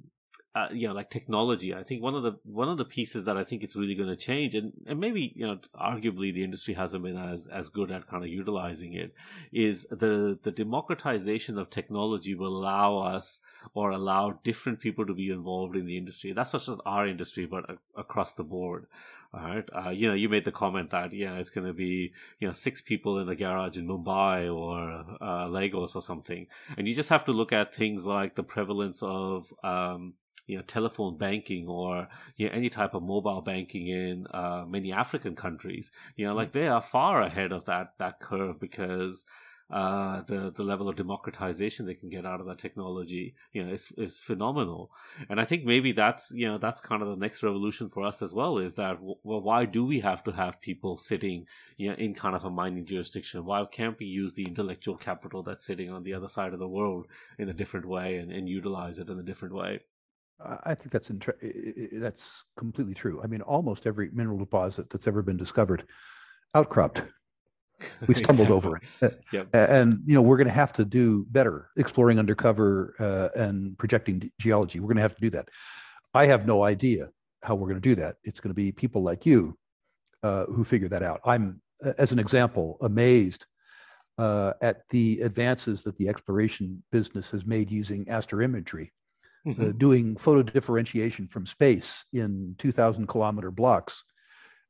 [0.53, 3.37] uh, you know, like technology, I think one of the one of the pieces that
[3.37, 6.73] I think is really going to change, and, and maybe you know, arguably the industry
[6.73, 9.13] hasn't been as as good at kind of utilizing it,
[9.53, 13.39] is the the democratization of technology will allow us
[13.73, 16.33] or allow different people to be involved in the industry.
[16.33, 18.87] That's not just our industry, but across the board.
[19.33, 22.11] All right, uh, you know, you made the comment that yeah, it's going to be
[22.39, 26.89] you know six people in a garage in Mumbai or uh, Lagos or something, and
[26.89, 30.15] you just have to look at things like the prevalence of um,
[30.47, 34.91] you know telephone banking or you know, any type of mobile banking in uh, many
[34.91, 35.91] African countries.
[36.15, 39.25] You know, like they are far ahead of that that curve because
[39.71, 43.71] uh, the the level of democratization they can get out of that technology, you know,
[43.71, 44.91] is is phenomenal.
[45.29, 48.21] And I think maybe that's you know that's kind of the next revolution for us
[48.21, 48.57] as well.
[48.57, 51.45] Is that well, why do we have to have people sitting
[51.77, 53.45] you know in kind of a mining jurisdiction?
[53.45, 56.67] Why can't we use the intellectual capital that's sitting on the other side of the
[56.67, 59.79] world in a different way and, and utilize it in a different way?
[60.63, 61.11] I think that's
[61.93, 63.21] that's completely true.
[63.23, 65.85] I mean, almost every mineral deposit that's ever been discovered
[66.55, 67.03] outcropped.
[68.05, 68.55] We stumbled exactly.
[68.55, 69.23] over it.
[69.33, 69.47] Yep.
[69.55, 74.31] and you know we're going to have to do better exploring undercover uh, and projecting
[74.39, 74.79] geology.
[74.79, 75.47] We're going to have to do that.
[76.13, 77.09] I have no idea
[77.41, 78.17] how we're going to do that.
[78.23, 79.57] It's going to be people like you
[80.21, 81.21] uh, who figure that out.
[81.25, 81.59] I'm
[81.97, 83.47] as an example amazed
[84.17, 88.43] uh, at the advances that the exploration business has made using aster
[89.45, 89.71] mm-hmm.
[89.77, 94.03] doing photo differentiation from space in 2000 kilometer blocks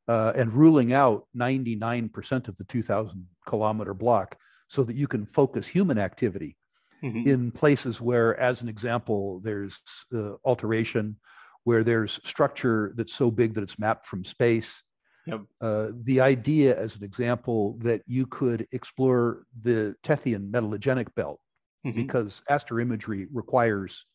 [0.07, 5.67] uh, and ruling out 99% of the 2000 kilometer block so that you can focus
[5.67, 6.57] human activity
[7.03, 7.27] mm-hmm.
[7.27, 9.79] in places where, as an example, there's
[10.15, 11.17] uh, alteration,
[11.63, 14.81] where there's structure that's so big that it's mapped from space.
[15.27, 15.41] Yep.
[15.59, 21.39] Uh, the idea, as an example, that you could explore the Tethyan metallogenic belt
[21.85, 22.01] mm-hmm.
[22.01, 24.05] because aster imagery requires,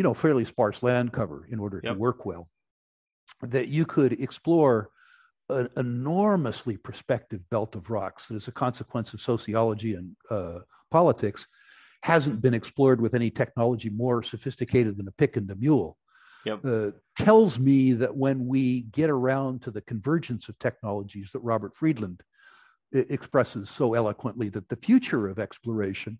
[0.00, 1.92] you know, fairly sparse land cover in order yep.
[1.92, 2.48] to work well.
[3.42, 4.88] That you could explore
[5.50, 10.60] an enormously prospective belt of rocks that, as a consequence of sociology and uh,
[10.90, 11.46] politics,
[12.02, 15.98] hasn't been explored with any technology more sophisticated than a pick and a mule.
[16.46, 16.64] Yep.
[16.64, 16.90] Uh,
[17.22, 22.22] tells me that when we get around to the convergence of technologies that Robert Friedland
[22.94, 26.18] I- expresses so eloquently, that the future of exploration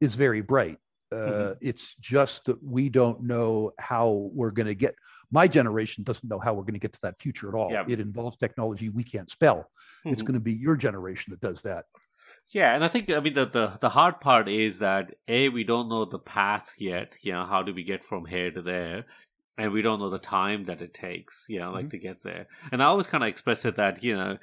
[0.00, 0.78] is very bright.
[1.12, 1.52] Uh, mm-hmm.
[1.60, 4.94] It's just that we don't know how we're going to get
[5.30, 7.70] my generation doesn't know how we're going to get to that future at all.
[7.70, 7.84] Yeah.
[7.88, 9.70] It involves technology we can't spell.
[10.00, 10.10] Mm-hmm.
[10.10, 11.84] It's going to be your generation that does that.
[12.48, 15.64] Yeah, and I think I mean the, the the hard part is that a we
[15.64, 17.16] don't know the path yet.
[17.22, 19.06] You know, how do we get from here to there?
[19.58, 21.46] And we don't know the time that it takes.
[21.48, 21.90] You know, like mm-hmm.
[21.90, 22.46] to get there.
[22.70, 24.38] And I always kind of express it that you know.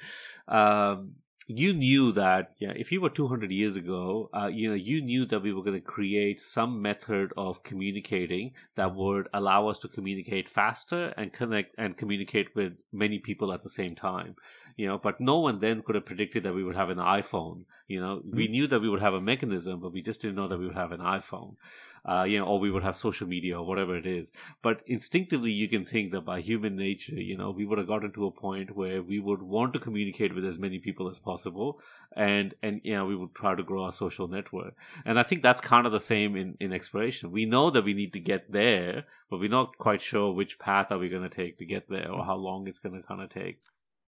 [0.48, 1.12] Um,
[1.50, 5.24] you knew that yeah, if you were 200 years ago, uh, you know, you knew
[5.24, 9.88] that we were going to create some method of communicating that would allow us to
[9.88, 14.36] communicate faster and connect and communicate with many people at the same time.
[14.76, 17.64] You know, but no one then could have predicted that we would have an iPhone.
[17.88, 18.36] You know, mm-hmm.
[18.36, 20.66] we knew that we would have a mechanism, but we just didn't know that we
[20.66, 21.56] would have an iPhone
[22.04, 24.32] uh, you know, or we would have social media or whatever it is.
[24.62, 28.12] But instinctively, you can think that by human nature, you know, we would have gotten
[28.12, 31.80] to a point where we would want to communicate with as many people as possible,
[32.16, 34.74] and and you know, we would try to grow our social network.
[35.04, 37.30] And I think that's kind of the same in in exploration.
[37.30, 40.90] We know that we need to get there, but we're not quite sure which path
[40.92, 43.22] are we going to take to get there, or how long it's going to kind
[43.22, 43.60] of take.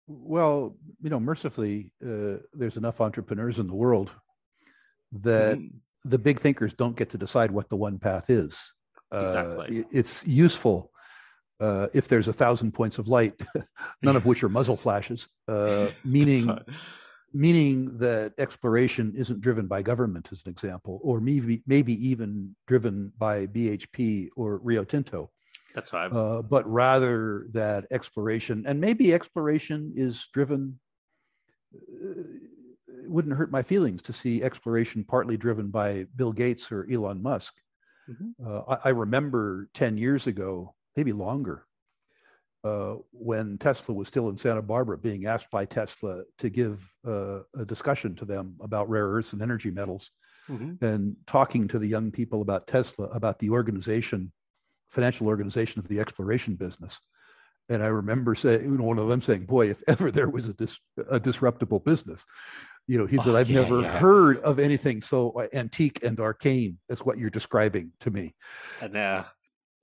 [0.08, 4.12] Well, you know, mercifully, uh, there's enough entrepreneurs in the world
[5.12, 5.70] that mm
[6.06, 8.58] the big thinkers don't get to decide what the one path is.
[9.12, 9.82] Exactly.
[9.82, 10.92] Uh, it's useful
[11.60, 13.40] uh, if there's a thousand points of light,
[14.02, 16.50] none of which are muzzle flashes, uh, meaning
[17.36, 23.12] meaning that exploration isn't driven by government, as an example, or maybe maybe even driven
[23.18, 25.32] by BHP or Rio Tinto.
[25.74, 26.12] That's right.
[26.12, 30.80] Uh, but rather that exploration, and maybe exploration is driven
[31.76, 32.22] uh,
[33.04, 37.22] it wouldn't hurt my feelings to see exploration partly driven by Bill Gates or Elon
[37.22, 37.54] Musk.
[38.10, 38.46] Mm-hmm.
[38.46, 41.66] Uh, I, I, remember 10 years ago, maybe longer,
[42.64, 47.40] uh, when Tesla was still in Santa Barbara, being asked by Tesla to give uh,
[47.58, 50.12] a discussion to them about rare earths and energy metals,
[50.50, 50.84] mm-hmm.
[50.84, 54.32] and talking to the young people about Tesla, about the organization,
[54.90, 57.00] financial organization of the exploration business.
[57.70, 60.48] And I remember saying, you know, one of them saying, "Boy, if ever there was
[60.48, 62.26] a, dis- a disruptible business,
[62.88, 64.00] you know, he said, oh, I've yeah, never yeah.
[64.00, 68.36] heard of anything so uh, antique and arcane as what you're describing to me.
[68.82, 69.24] And, uh,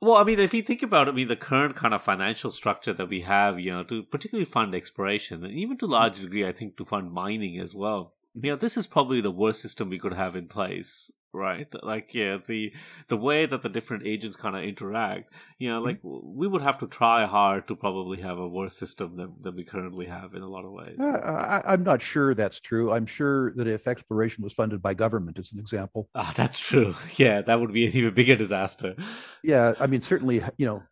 [0.00, 2.50] well, I mean, if you think about it, I mean, the current kind of financial
[2.50, 6.20] structure that we have, you know, to particularly fund exploration and even to a large
[6.20, 8.14] degree, I think, to fund mining as well.
[8.34, 11.68] You know, this is probably the worst system we could have in place right?
[11.82, 12.72] Like, yeah, the
[13.08, 16.38] the way that the different agents kind of interact, you know, like mm-hmm.
[16.38, 19.64] we would have to try hard to probably have a worse system than, than we
[19.64, 20.96] currently have in a lot of ways.
[20.98, 22.92] Uh, I, am not sure that's true.
[22.92, 26.94] I'm sure that if exploration was funded by government, as an example, ah, that's true.
[27.16, 28.94] Yeah, that would be an even bigger disaster.
[29.42, 30.82] Yeah, I mean, certainly, you know,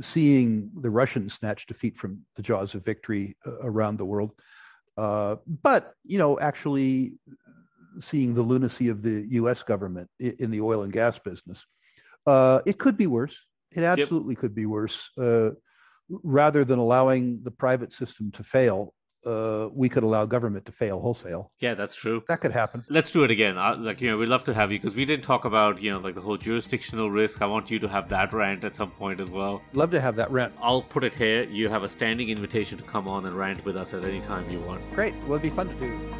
[0.00, 4.32] seeing the Russians snatch defeat from the jaws of victory uh, around the world.
[4.96, 7.14] Uh, but you know, actually
[8.00, 9.62] seeing the lunacy of the U.S.
[9.62, 11.64] government in the oil and gas business.
[12.26, 13.36] Uh, it could be worse.
[13.72, 14.40] It absolutely yep.
[14.40, 15.10] could be worse.
[15.18, 15.50] Uh,
[16.08, 18.94] rather than allowing the private system to fail,
[19.26, 21.50] uh, we could allow government to fail wholesale.
[21.58, 22.22] Yeah, that's true.
[22.28, 22.84] That could happen.
[22.88, 23.56] Let's do it again.
[23.56, 25.90] I, like you know, we'd love to have you because we didn't talk about you
[25.90, 27.40] know like the whole jurisdictional risk.
[27.42, 29.62] I want you to have that rant at some point as well.
[29.72, 30.52] Love to have that rant.
[30.60, 31.44] I'll put it here.
[31.44, 34.48] You have a standing invitation to come on and rant with us at any time
[34.50, 34.82] you want.
[34.94, 35.14] Great.
[35.22, 36.14] Well, it'd be fun to do.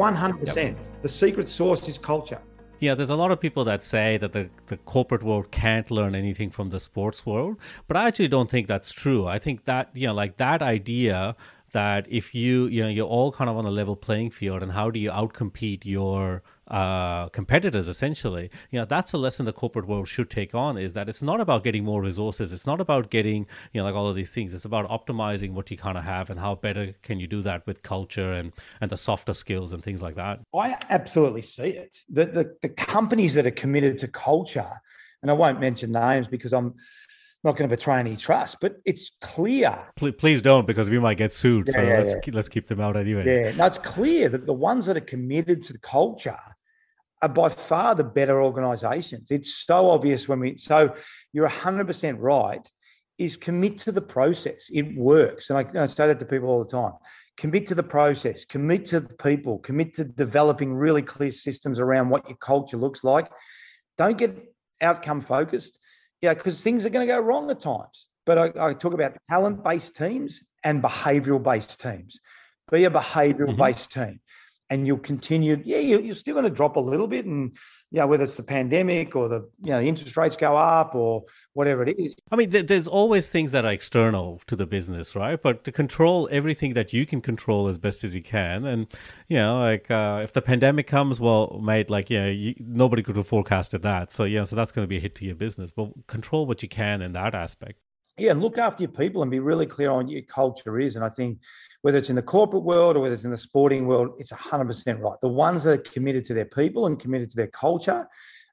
[0.00, 0.56] 100%.
[0.56, 0.78] Yep.
[1.02, 2.40] The secret sauce is culture.
[2.78, 6.14] Yeah, there's a lot of people that say that the, the corporate world can't learn
[6.14, 9.26] anything from the sports world, but I actually don't think that's true.
[9.26, 11.36] I think that, you know, like that idea
[11.72, 14.72] that if you you know you're all kind of on a level playing field and
[14.72, 19.86] how do you outcompete your uh, competitors essentially you know that's a lesson the corporate
[19.86, 23.10] world should take on is that it's not about getting more resources it's not about
[23.10, 26.04] getting you know like all of these things it's about optimizing what you kind of
[26.04, 29.72] have and how better can you do that with culture and and the softer skills
[29.72, 33.98] and things like that i absolutely see it the the, the companies that are committed
[33.98, 34.80] to culture
[35.22, 36.74] and i won't mention names because i'm
[37.42, 39.86] not going to betray any trust, but it's clear.
[39.96, 41.68] Please, please don't, because we might get sued.
[41.68, 42.20] Yeah, so yeah, let's yeah.
[42.20, 43.26] Keep, let's keep them out anyways.
[43.26, 46.36] Yeah, no, it's clear that the ones that are committed to the culture
[47.22, 49.28] are by far the better organisations.
[49.30, 50.56] It's so obvious when we.
[50.58, 50.94] So
[51.32, 52.66] you're hundred percent right.
[53.18, 54.70] Is commit to the process.
[54.72, 56.94] It works, and I, I say that to people all the time.
[57.36, 58.46] Commit to the process.
[58.46, 59.58] Commit to the people.
[59.58, 63.30] Commit to developing really clear systems around what your culture looks like.
[63.98, 65.78] Don't get outcome focused
[66.22, 68.06] yeah, because things are going to go wrong at times.
[68.26, 72.20] But I, I talk about talent based teams and behavioral based teams.
[72.70, 74.10] Be a behavioral based mm-hmm.
[74.10, 74.20] team
[74.70, 75.60] and you'll continue.
[75.64, 77.56] Yeah, you're still going to drop a little bit, and
[77.90, 81.24] you know whether it's the pandemic or the you know interest rates go up or
[81.52, 82.14] whatever it is.
[82.30, 85.42] I mean, there's always things that are external to the business, right?
[85.42, 88.86] But to control everything that you can control as best as you can, and
[89.28, 93.16] you know, like uh, if the pandemic comes, well, mate, like yeah, you, nobody could
[93.16, 94.12] have forecasted that.
[94.12, 95.72] So yeah, so that's going to be a hit to your business.
[95.72, 97.80] But control what you can in that aspect
[98.20, 100.96] yeah, look after your people and be really clear on what your culture is.
[100.96, 101.38] And I think
[101.82, 105.00] whether it's in the corporate world or whether it's in the sporting world, it's 100%
[105.00, 105.16] right.
[105.22, 108.06] The ones that are committed to their people and committed to their culture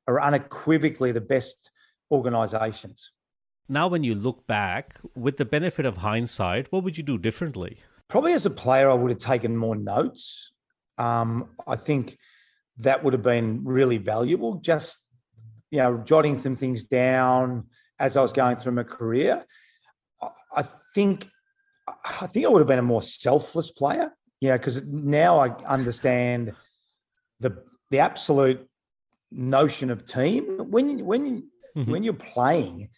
[0.08, 1.72] are unequivocally the best
[2.12, 3.12] organizations.
[3.70, 7.80] Now, when you look back with the benefit of hindsight, what would you do differently?
[8.08, 10.54] Probably as a player, I would have taken more notes.
[10.98, 12.18] Um, I think
[12.78, 14.56] that would have been really valuable.
[14.56, 14.98] Just,
[15.70, 17.66] you know, jotting some things down
[18.00, 19.46] as I was going through my career.
[20.56, 21.30] I think
[21.88, 24.12] I think I would have been a more selfless player.
[24.42, 26.54] Yeah, because now I understand
[27.40, 28.68] the the absolute
[29.32, 30.58] notion of team.
[30.70, 31.44] When when
[31.76, 31.92] mm-hmm.
[31.92, 32.90] when you're playing,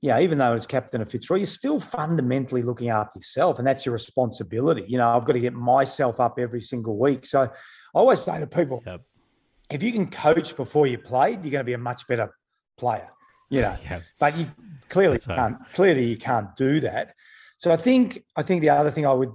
[0.00, 3.84] yeah, even though as captain of Fitzroy, you're still fundamentally looking after yourself, and that's
[3.84, 4.84] your responsibility.
[4.86, 7.26] You know, I've got to get myself up every single week.
[7.26, 7.48] So I
[7.94, 9.02] always say to people, yep.
[9.70, 12.34] if you can coach before you played, you're going to be a much better
[12.78, 13.08] player.
[13.50, 14.00] You know, yeah.
[14.18, 14.50] but you
[14.88, 15.56] clearly can't.
[15.74, 17.14] Clearly, you can't do that.
[17.56, 19.32] So I think I think the other thing I would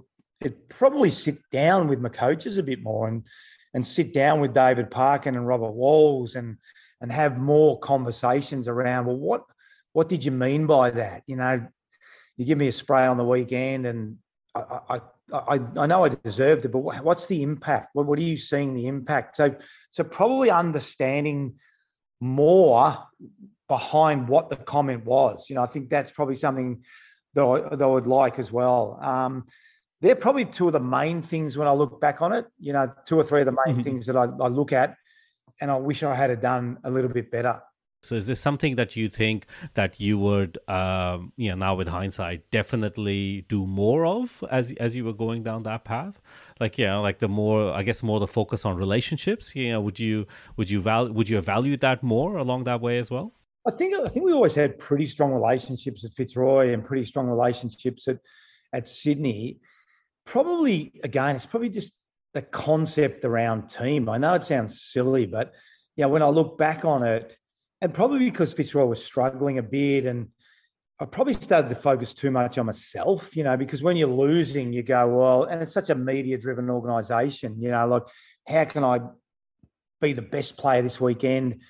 [0.70, 3.26] probably sit down with my coaches a bit more and
[3.74, 6.58] and sit down with David Parkin and Robert Walls and
[7.02, 9.44] and have more conversations around well what
[9.94, 11.66] what did you mean by that you know
[12.38, 14.18] you give me a spray on the weekend and
[14.56, 15.02] I I,
[15.34, 18.74] I, I know I deserved it but what's the impact what, what are you seeing
[18.74, 19.56] the impact so
[19.92, 21.56] so probably understanding
[22.20, 22.98] more
[23.76, 26.70] behind what the comment was you know I think that's probably something
[27.34, 29.00] that I, that I would like as well.
[29.02, 29.46] Um,
[30.02, 32.46] they're probably two of the main things when I look back on it.
[32.60, 33.84] You know, two or three of the main mm-hmm.
[33.84, 34.96] things that I, I look at,
[35.62, 37.62] and I wish I had done a little bit better.
[38.02, 39.46] So is this something that you think
[39.76, 44.94] that you would, um, you know, now with hindsight, definitely do more of as as
[44.94, 46.22] you were going down that path?
[46.60, 49.56] Like, you know, like the more, I guess, more the focus on relationships.
[49.56, 50.28] You know, would you
[50.58, 53.32] would you value would you have valued that more along that way as well?
[53.66, 57.28] I think I think we always had pretty strong relationships at Fitzroy and pretty strong
[57.28, 58.20] relationships at
[58.74, 59.60] at Sydney.
[60.26, 61.94] Probably again, it's probably just
[62.34, 64.10] the concept around team.
[64.10, 65.54] I know it sounds silly, but
[65.96, 67.38] yeah, when I look back on it,
[67.82, 70.30] and probably because Fitzroy was struggling a bit, and
[71.00, 74.74] I probably started to focus too much on myself, you know, because when you're losing,
[74.74, 78.04] you go, well, and it's such a media driven organization, you know, like,
[78.48, 79.00] how can I
[80.02, 81.62] be the best player this weekend?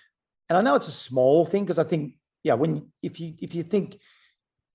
[0.50, 2.14] And I know it's a small thing because I think,
[2.44, 3.98] yeah, when if you if you think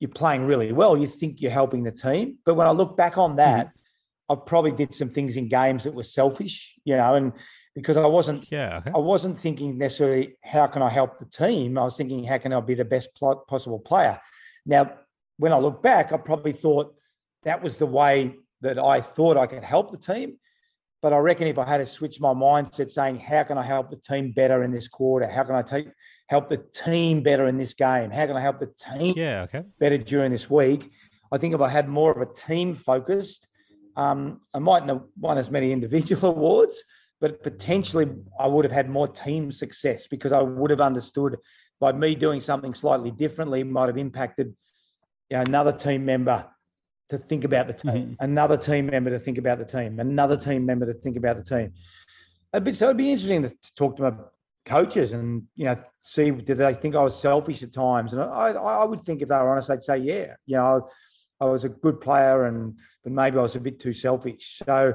[0.00, 2.38] you're playing really well, you think you're helping the team.
[2.44, 4.32] But when I look back on that, mm-hmm.
[4.32, 7.32] I probably did some things in games that were selfish, you know, and
[7.74, 8.90] because I wasn't, yeah, okay.
[8.94, 11.78] I wasn't thinking necessarily how can I help the team.
[11.78, 13.08] I was thinking how can I be the best
[13.48, 14.20] possible player.
[14.66, 14.92] Now,
[15.36, 16.94] when I look back, I probably thought
[17.44, 20.38] that was the way that I thought I could help the team.
[21.00, 23.90] But I reckon if I had to switch my mindset, saying how can I help
[23.90, 25.28] the team better in this quarter?
[25.28, 25.88] How can I take
[26.28, 28.10] help the team better in this game?
[28.10, 29.62] How can I help the team yeah, okay.
[29.78, 30.90] better during this week?
[31.30, 33.46] I think if I had more of a team focused,
[33.96, 36.82] um, I mightn't have won as many individual awards,
[37.20, 41.36] but potentially I would have had more team success because I would have understood
[41.80, 44.54] by me doing something slightly differently might have impacted
[45.30, 46.44] you know, another team member
[47.10, 48.24] to think about the team, mm-hmm.
[48.24, 51.44] another team member to think about the team, another team member to think about the
[51.44, 51.72] team.
[52.52, 54.12] Bit, so it'd be interesting to, to talk to my
[54.66, 58.50] coaches and you know see did they think I was selfish at times, and I,
[58.50, 60.88] I would think if they were honest, they'd say yeah, you know,
[61.40, 64.60] I, I was a good player and but maybe I was a bit too selfish.
[64.66, 64.94] So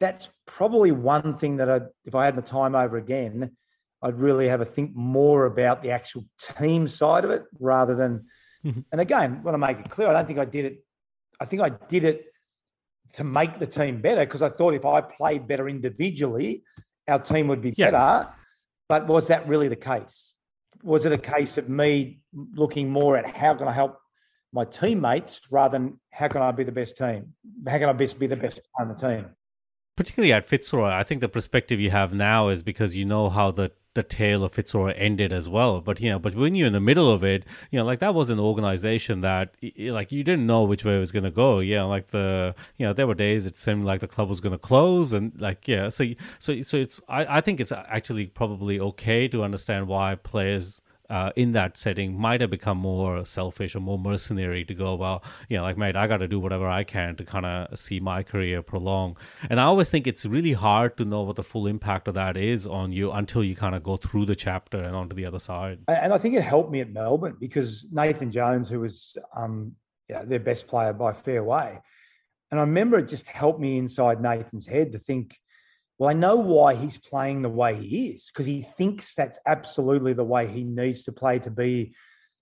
[0.00, 3.56] that's probably one thing that I, if I had the time over again,
[4.02, 6.24] I'd really have a think more about the actual
[6.58, 8.26] team side of it rather than.
[8.64, 8.80] Mm-hmm.
[8.90, 10.84] And again, want to make it clear, I don't think I did it.
[11.40, 12.26] I think I did it
[13.14, 16.62] to make the team better because I thought if I played better individually,
[17.08, 17.90] our team would be yes.
[17.90, 18.28] better.
[18.88, 20.34] But was that really the case?
[20.82, 22.20] Was it a case of me
[22.54, 23.98] looking more at how can I help
[24.52, 27.34] my teammates rather than how can I be the best team?
[27.66, 29.26] How can I best be the best on the team?
[29.96, 33.50] Particularly at Fitzroy, I think the perspective you have now is because you know how
[33.50, 35.80] the the tale of Fitzroy ended as well.
[35.80, 38.14] But you know, but when you're in the middle of it, you know, like that
[38.14, 41.58] was an organization that like you didn't know which way it was going to go.
[41.58, 44.52] Yeah, like the you know there were days it seemed like the club was going
[44.52, 46.04] to close, and like yeah, so
[46.38, 50.80] so so it's I I think it's actually probably okay to understand why players
[51.10, 55.22] uh, in that setting might have become more selfish or more mercenary to go, well,
[55.48, 58.00] you know, like, mate, I got to do whatever I can to kind of see
[58.00, 59.16] my career prolong.
[59.48, 62.36] And I always think it's really hard to know what the full impact of that
[62.36, 65.38] is on you until you kind of go through the chapter and onto the other
[65.38, 65.80] side.
[65.88, 69.72] And I think it helped me at Melbourne because Nathan Jones, who was um,
[70.08, 71.78] their best player by fair way,
[72.50, 75.36] and I remember it just helped me inside Nathan's head to think,
[75.98, 80.12] well, I know why he's playing the way he is because he thinks that's absolutely
[80.12, 81.94] the way he needs to play to be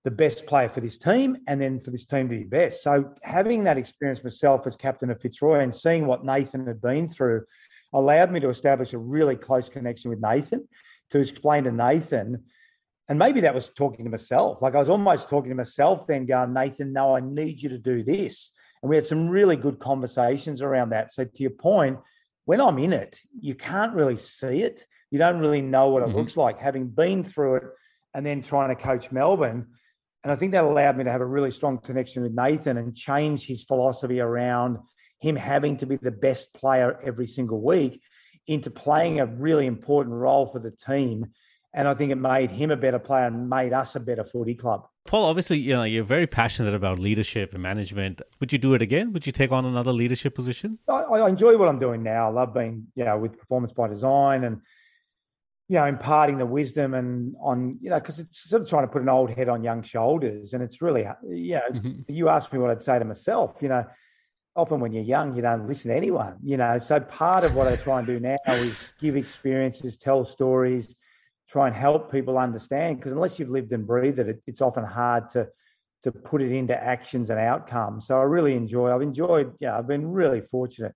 [0.02, 2.82] the best player for this team and then for this team to be best.
[2.82, 7.08] So, having that experience myself as captain of Fitzroy and seeing what Nathan had been
[7.08, 7.44] through
[7.92, 10.68] allowed me to establish a really close connection with Nathan
[11.10, 12.44] to explain to Nathan.
[13.08, 14.60] And maybe that was talking to myself.
[14.62, 17.78] Like I was almost talking to myself then, going, Nathan, no, I need you to
[17.78, 18.50] do this.
[18.82, 21.14] And we had some really good conversations around that.
[21.14, 21.98] So, to your point,
[22.44, 24.84] when I'm in it, you can't really see it.
[25.10, 26.18] You don't really know what it mm-hmm.
[26.18, 27.62] looks like, having been through it
[28.14, 29.66] and then trying to coach Melbourne.
[30.22, 32.96] And I think that allowed me to have a really strong connection with Nathan and
[32.96, 34.78] change his philosophy around
[35.20, 38.00] him having to be the best player every single week
[38.46, 41.26] into playing a really important role for the team
[41.74, 44.54] and I think it made him a better player and made us a better footy
[44.54, 44.86] club.
[45.06, 48.22] Paul, obviously, you know you're very passionate about leadership and management.
[48.40, 49.12] Would you do it again?
[49.12, 50.78] Would you take on another leadership position?
[50.88, 52.28] I, I enjoy what I'm doing now.
[52.28, 54.60] I love being, you know, with performance by design and
[55.68, 58.92] you know imparting the wisdom and on you know because it's sort of trying to
[58.92, 62.00] put an old head on young shoulders, and it's really you know mm-hmm.
[62.08, 63.84] you asked me what I'd say to myself, you know.
[64.56, 66.78] Often when you're young, you don't listen to anyone, you know.
[66.78, 70.94] So part of what I try and do now is give experiences, tell stories,
[71.54, 75.28] try and help people understand because unless you've lived and breathed it, it's often hard
[75.28, 75.46] to
[76.02, 78.08] to put it into actions and outcomes.
[78.08, 78.92] So I really enjoy.
[78.92, 79.54] I've enjoyed.
[79.60, 80.92] Yeah, I've been really fortunate.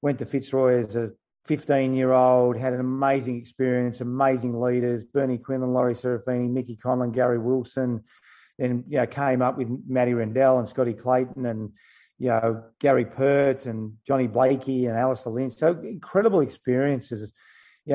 [0.00, 1.10] Went to Fitzroy as a
[1.44, 7.12] 15 year old, had an amazing experience, amazing leaders, Bernie Quinlan, Laurie Serafini, Mickey Conlan,
[7.12, 8.02] Gary Wilson.
[8.58, 11.72] Then you know came up with Matty Rendell and Scotty Clayton and
[12.18, 15.58] you know Gary Pert and Johnny Blakey and Alastair Lynch.
[15.58, 17.30] So incredible experiences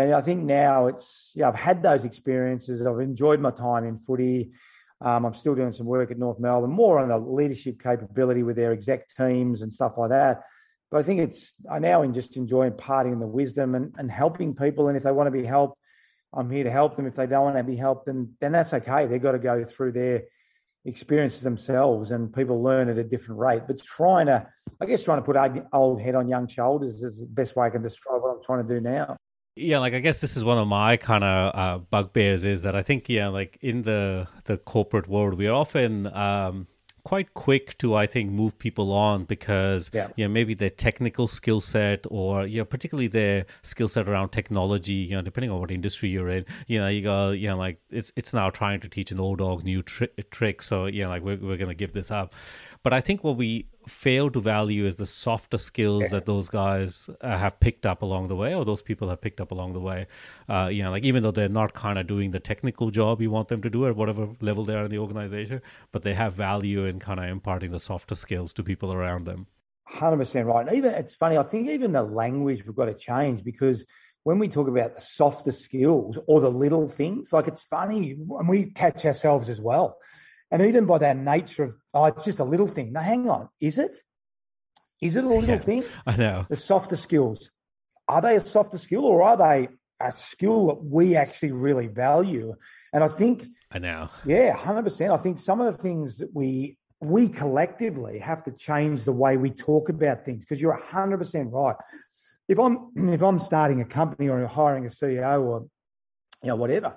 [0.03, 2.85] yeah, I think now it's yeah, I've had those experiences.
[2.85, 4.51] I've enjoyed my time in footy.
[4.99, 8.57] Um, I'm still doing some work at North Melbourne, more on the leadership capability with
[8.57, 10.43] their exec teams and stuff like that.
[10.91, 14.89] But I think it's I now just enjoy imparting the wisdom and, and helping people.
[14.89, 15.77] And if they want to be helped,
[16.33, 17.07] I'm here to help them.
[17.07, 19.07] If they don't want to be helped, then then that's okay.
[19.07, 20.23] They've got to go through their
[20.83, 23.61] experiences themselves, and people learn at a different rate.
[23.65, 24.45] But trying to,
[24.81, 25.37] I guess, trying to put
[25.71, 28.67] old head on young shoulders is the best way I can describe what I'm trying
[28.67, 29.15] to do now
[29.55, 32.75] yeah like i guess this is one of my kind of uh, bugbears is that
[32.75, 36.67] i think yeah like in the the corporate world we are often um
[37.03, 40.07] quite quick to I think move people on because Yeah.
[40.15, 44.29] you know maybe their technical skill set or you know particularly their skill set around
[44.29, 47.57] technology you know depending on what industry you're in you know you go you know
[47.57, 51.03] like it's it's now trying to teach an old dog new tri- trick so you
[51.03, 52.33] know like we're, we're going to give this up
[52.85, 57.09] but I think what we fail to value is the softer skills that those guys
[57.21, 59.79] uh, have picked up along the way or those people have picked up along the
[59.79, 60.07] way
[60.49, 63.31] uh, you know like even though they're not kind of doing the technical job you
[63.31, 65.61] want them to do at whatever level they are in the organization
[65.91, 69.47] but they have value in kind of imparting the softer skills to people around them
[69.87, 70.67] Hundred percent right.
[70.67, 71.37] And even it's funny.
[71.37, 73.85] I think even the language we've got to change because
[74.23, 78.49] when we talk about the softer skills or the little things, like it's funny, and
[78.49, 79.97] we catch ourselves as well.
[80.51, 82.93] And even by that nature of, oh, it's just a little thing.
[82.93, 83.95] Now, hang on, is it?
[85.01, 85.57] Is it a little Yeah.
[85.59, 85.83] thing?
[86.07, 87.51] i know The softer skills
[88.07, 89.67] are they a softer skill or are they
[89.99, 92.53] a skill that we actually really value?
[92.93, 95.11] And I think i know yeah, hundred percent.
[95.11, 99.37] I think some of the things that we we collectively have to change the way
[99.37, 101.75] we talk about things because you're hundred percent right.
[102.47, 105.67] If I'm if I'm starting a company or hiring a CEO or
[106.43, 106.95] you know whatever,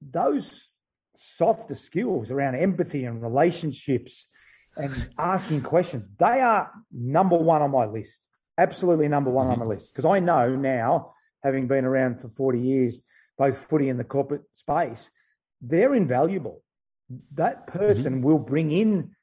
[0.00, 0.69] those
[1.20, 4.26] softer skills around empathy and relationships
[4.76, 8.26] and asking questions, they are number one on my list.
[8.56, 9.68] Absolutely number one on mm-hmm.
[9.68, 9.92] my list.
[9.92, 13.00] Because I know now, having been around for 40 years,
[13.36, 15.10] both footy and the corporate space,
[15.60, 16.62] they're invaluable.
[17.34, 18.22] That person mm-hmm.
[18.22, 19.14] will bring in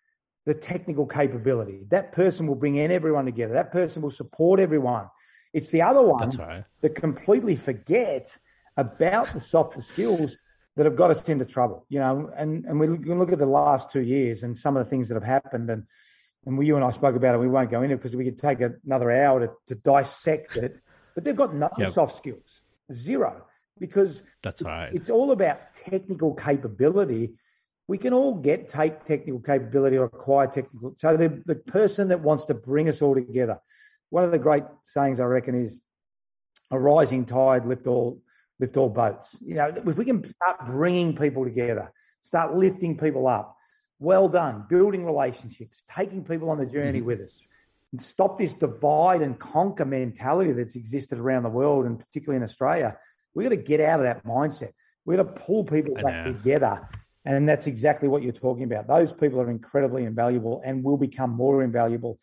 [0.45, 1.86] the technical capability.
[1.89, 3.54] That person will bring in everyone together.
[3.54, 5.10] That person will support everyone.
[5.54, 8.38] It's the other one that's right that completely forget
[8.76, 10.38] about the softer skills
[10.78, 11.86] that have got us into trouble.
[11.89, 14.89] You know, and and we look at the last two years and some of the
[14.89, 15.84] things that have happened, and
[16.45, 17.39] and we, you and I spoke about it.
[17.39, 20.80] We won't go into it because we could take another hour to, to dissect it.
[21.13, 21.89] But they've got no Yep.
[21.89, 22.61] soft skills,
[22.93, 23.45] zero,
[23.80, 27.34] because that's right it's all about technical capability.
[27.88, 30.93] We can all get take technical capability or acquire technical.
[30.97, 33.59] So the, the person that wants to bring us all together.
[34.09, 35.82] One of the great sayings I reckon is
[36.69, 38.21] a rising tide lift all
[38.60, 39.36] lift all boats.
[39.45, 41.91] You know, if we can start bringing people together,
[42.22, 43.55] start lifting people up,
[43.99, 44.66] well done.
[44.70, 47.41] Building relationships, taking people on the journey with us.
[47.99, 52.97] Stop this divide and conquer mentality that's existed around the world and particularly in Australia.
[53.34, 54.72] We've got to get out of that mindset.
[55.05, 56.88] We've got to pull people back together.
[57.24, 58.88] And that's exactly what you're talking about.
[58.88, 62.20] Those people are incredibly invaluable and will become more invaluable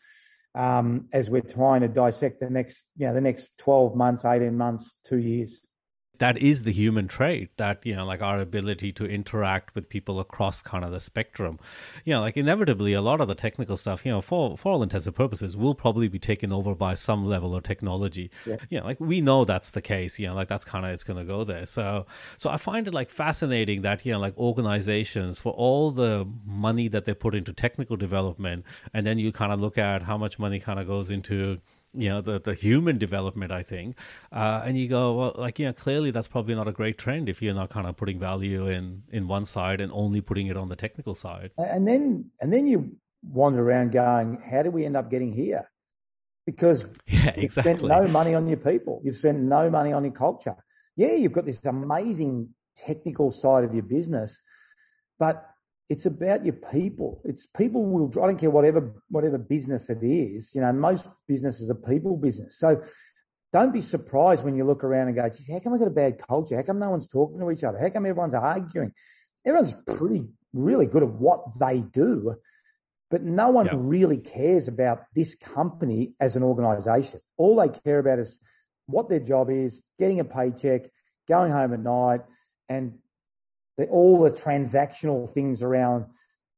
[0.55, 4.57] um, as we're trying to dissect the next, you know, the next 12 months, 18
[4.57, 5.61] months, two years.
[6.19, 10.21] That is the human trait that you know like our ability to interact with people
[10.21, 11.59] across kind of the spectrum.
[12.05, 14.83] You know like inevitably a lot of the technical stuff you know for for all
[14.83, 18.31] intents and purposes will probably be taken over by some level of technology.
[18.47, 18.57] Yeah.
[18.71, 21.05] you know like we know that's the case you know like that's kind of it's
[21.05, 21.67] going to go there.
[21.67, 22.07] So
[22.37, 26.89] so i find it like fascinating that you know like organizations for all the money
[26.89, 30.39] that they put into technical development and then you kind of look at how much
[30.39, 31.59] money kind of goes into
[31.95, 33.97] you know the the human development i think
[34.33, 37.29] uh, and you go well like you know clearly that's probably not a great trend
[37.29, 40.57] if you're not kind of putting value in in one side and only putting it
[40.57, 44.85] on the technical side And then and then you wander around going, how do we
[44.85, 45.71] end up getting here?
[46.47, 47.43] Because yeah exactly.
[47.43, 49.01] you've spent no money on your people.
[49.05, 50.57] You've spent no money on your culture.
[50.97, 54.41] Yeah, you've got this amazing technical side of your business,
[55.19, 55.54] but
[55.89, 57.21] it's about your people.
[57.25, 58.11] It's people will.
[58.23, 60.55] I don't care whatever whatever business it is.
[60.55, 62.59] You know, most businesses are people business.
[62.59, 62.83] So
[63.53, 65.91] don't be surprised when you look around and go, Geez, how come I got a
[65.91, 66.57] bad culture?
[66.57, 67.79] How come no one's talking to each other?
[67.79, 68.93] How come everyone's arguing?
[69.45, 72.37] Everyone's pretty really good at what they do,
[73.11, 77.21] but no one really cares about this company as an organization.
[77.37, 78.39] All they care about is
[78.87, 80.91] what their job is, getting a paycheck,
[81.29, 82.21] going home at night,
[82.69, 82.99] and
[83.77, 86.07] the, all the transactional things around.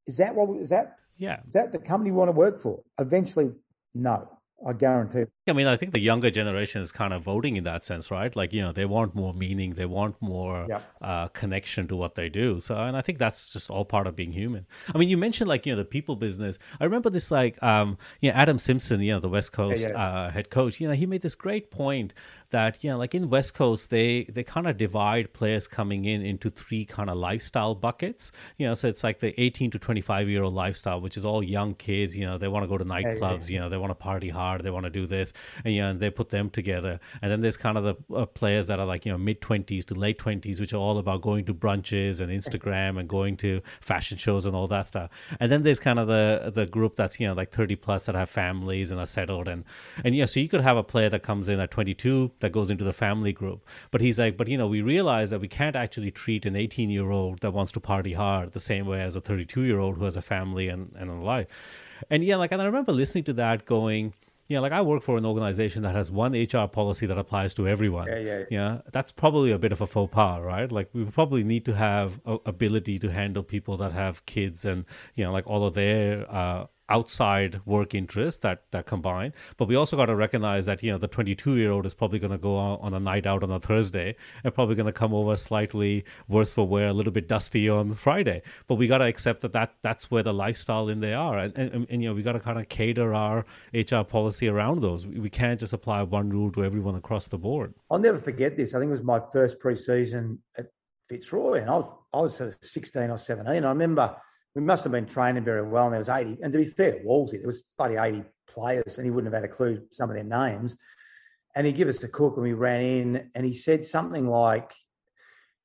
[0.07, 2.83] Is that what is that yeah is that the company we want to work for?
[2.99, 3.53] Eventually,
[3.95, 4.29] no.
[4.67, 5.25] I guarantee.
[5.49, 8.35] I mean, I think the younger generation is kind of voting in that sense, right?
[8.35, 10.81] Like, you know, they want more meaning, they want more Yeah.
[11.01, 12.59] uh, connection to what they do.
[12.61, 14.67] So, and I think that's just all part of being human.
[14.93, 16.59] I mean, you mentioned like, you know, the people business.
[16.81, 19.97] I remember this, like, um, you know, Adam Simpson, you know, the West Coast yeah.
[19.97, 22.13] Uh, head coach, you know, he made this great point
[22.51, 26.23] that, you know, like in West Coast, they, they kind of divide players coming in
[26.23, 28.33] into three kind of lifestyle buckets.
[28.57, 31.43] You know, so it's like the 18 to 25 year old lifestyle, which is all
[31.43, 33.95] young kids, you know, they want to go to nightclubs, you know, they want to
[33.95, 35.33] party hard, they want to do this.
[35.65, 37.01] And you know, and they put them together.
[37.23, 39.85] And then there's kind of the uh, players that are like you know mid twenties
[39.87, 43.61] to late twenties, which are all about going to brunches and Instagram and going to
[43.81, 45.11] fashion shows and all that stuff.
[45.41, 48.15] And then there's kind of the the group that's you know like thirty plus that
[48.15, 49.65] have families and are settled and
[50.05, 52.53] and yeah, so you could have a player that comes in at twenty two that
[52.53, 55.49] goes into the family group, but he's like, but you know, we realize that we
[55.49, 59.01] can't actually treat an eighteen year old that wants to party hard the same way
[59.01, 61.47] as a thirty two year old who has a family and and a life.
[62.11, 64.15] And yeah, like and I remember listening to that going
[64.49, 67.67] yeah, like I work for an organization that has one HR policy that applies to
[67.67, 68.07] everyone.
[68.07, 68.45] Yeah, yeah.
[68.51, 70.71] Yeah, that's probably a bit of a faux pas, right?
[70.71, 74.85] Like we probably need to have a ability to handle people that have kids and
[75.15, 79.33] you know, like all of their uh, outside work interests that that combine.
[79.57, 82.19] But we also got to recognize that you know the 22 year old is probably
[82.19, 85.15] going to go on a night out on a thursday and probably going to come
[85.15, 88.43] over slightly worse for wear a little bit dusty on friday.
[88.67, 91.39] But we got to accept that, that that's where the lifestyle in they are.
[91.39, 94.83] And, and, and you know we got to kind of cater our hr policy around
[94.83, 95.07] those.
[95.07, 97.75] We, we can't just apply one rule to everyone across the board.
[97.91, 98.75] I'll never forget this.
[98.75, 100.67] I think it was my first preseason at
[101.09, 104.17] fitzroy and i was i was 16 or 17 i remember
[104.57, 105.85] we must have been training very well.
[105.85, 106.39] And there was 80.
[106.43, 109.43] And to be fair to Wallsy, there was bloody 80 players and he wouldn't have
[109.43, 110.75] had a clue some of their names.
[111.55, 114.73] And he'd give us a cook and we ran in and he said something like,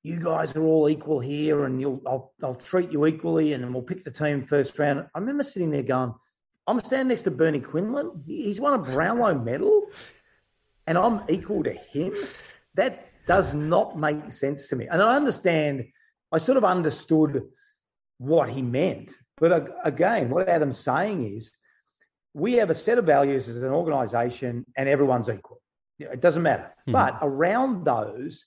[0.03, 3.83] you guys are all equal here and you'll I'll, I'll treat you equally and we'll
[3.83, 5.05] pick the team first round.
[5.15, 6.13] I remember sitting there going,
[6.67, 8.23] I'm standing next to Bernie Quinlan.
[8.25, 9.85] He's won a Brownlow medal
[10.85, 12.13] and I'm equal to him.
[12.73, 14.87] That does not make sense to me.
[14.87, 15.85] And I understand,
[16.29, 17.43] I sort of understood–
[18.21, 19.09] what he meant.
[19.37, 21.51] But again, what Adam's saying is
[22.35, 25.59] we have a set of values as an organization and everyone's equal.
[25.97, 26.71] It doesn't matter.
[26.81, 26.91] Mm-hmm.
[26.91, 28.45] But around those,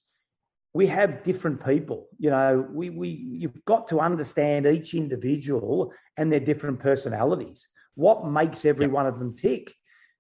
[0.73, 2.07] we have different people.
[2.19, 7.67] You know, we, we you've got to understand each individual and their different personalities.
[7.97, 9.73] What makes every one of them tick?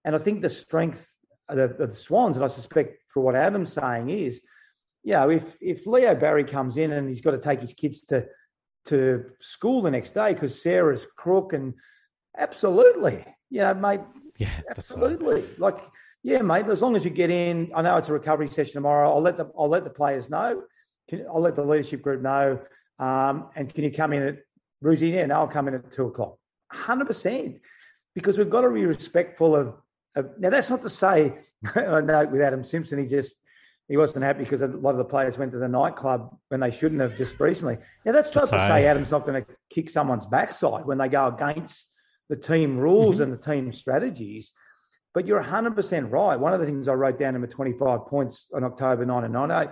[0.05, 1.07] And I think the strength
[1.49, 4.41] of the, of the Swans, and I suspect for what Adam's saying is,
[5.05, 8.01] you know, if if Leo Barry comes in and he's got to take his kids
[8.07, 8.27] to
[8.87, 11.75] to school the next day because Sarah's crook and
[12.37, 14.01] absolutely, you know, mate.
[14.39, 15.43] Yeah, absolutely.
[15.43, 15.59] Right.
[15.59, 15.79] Like,
[16.23, 16.67] yeah, mate.
[16.67, 19.13] As long as you get in, I know it's a recovery session tomorrow.
[19.13, 20.63] I'll let the I'll let the players know.
[21.09, 22.61] Can, I'll let the leadership group know.
[22.99, 24.39] Um, and can you come in at
[24.81, 25.11] Roosy?
[25.11, 26.39] Yeah, no, I'll come in at two o'clock.
[26.71, 27.61] Hundred percent,
[28.15, 29.75] because we've got to be respectful of,
[30.17, 30.31] of.
[30.39, 31.39] Now, that's not to say.
[31.75, 33.37] I know with Adam Simpson, he just
[33.89, 36.71] he wasn't happy because a lot of the players went to the nightclub when they
[36.71, 37.77] shouldn't have just recently.
[38.05, 41.29] Now, that's not to say Adam's not going to kick someone's backside when they go
[41.29, 41.87] against
[42.31, 43.25] the team rules mm-hmm.
[43.25, 44.53] and the team strategies.
[45.13, 46.37] But you're 100% right.
[46.37, 49.33] One of the things I wrote down in my 25 points on October 9 and
[49.33, 49.69] 98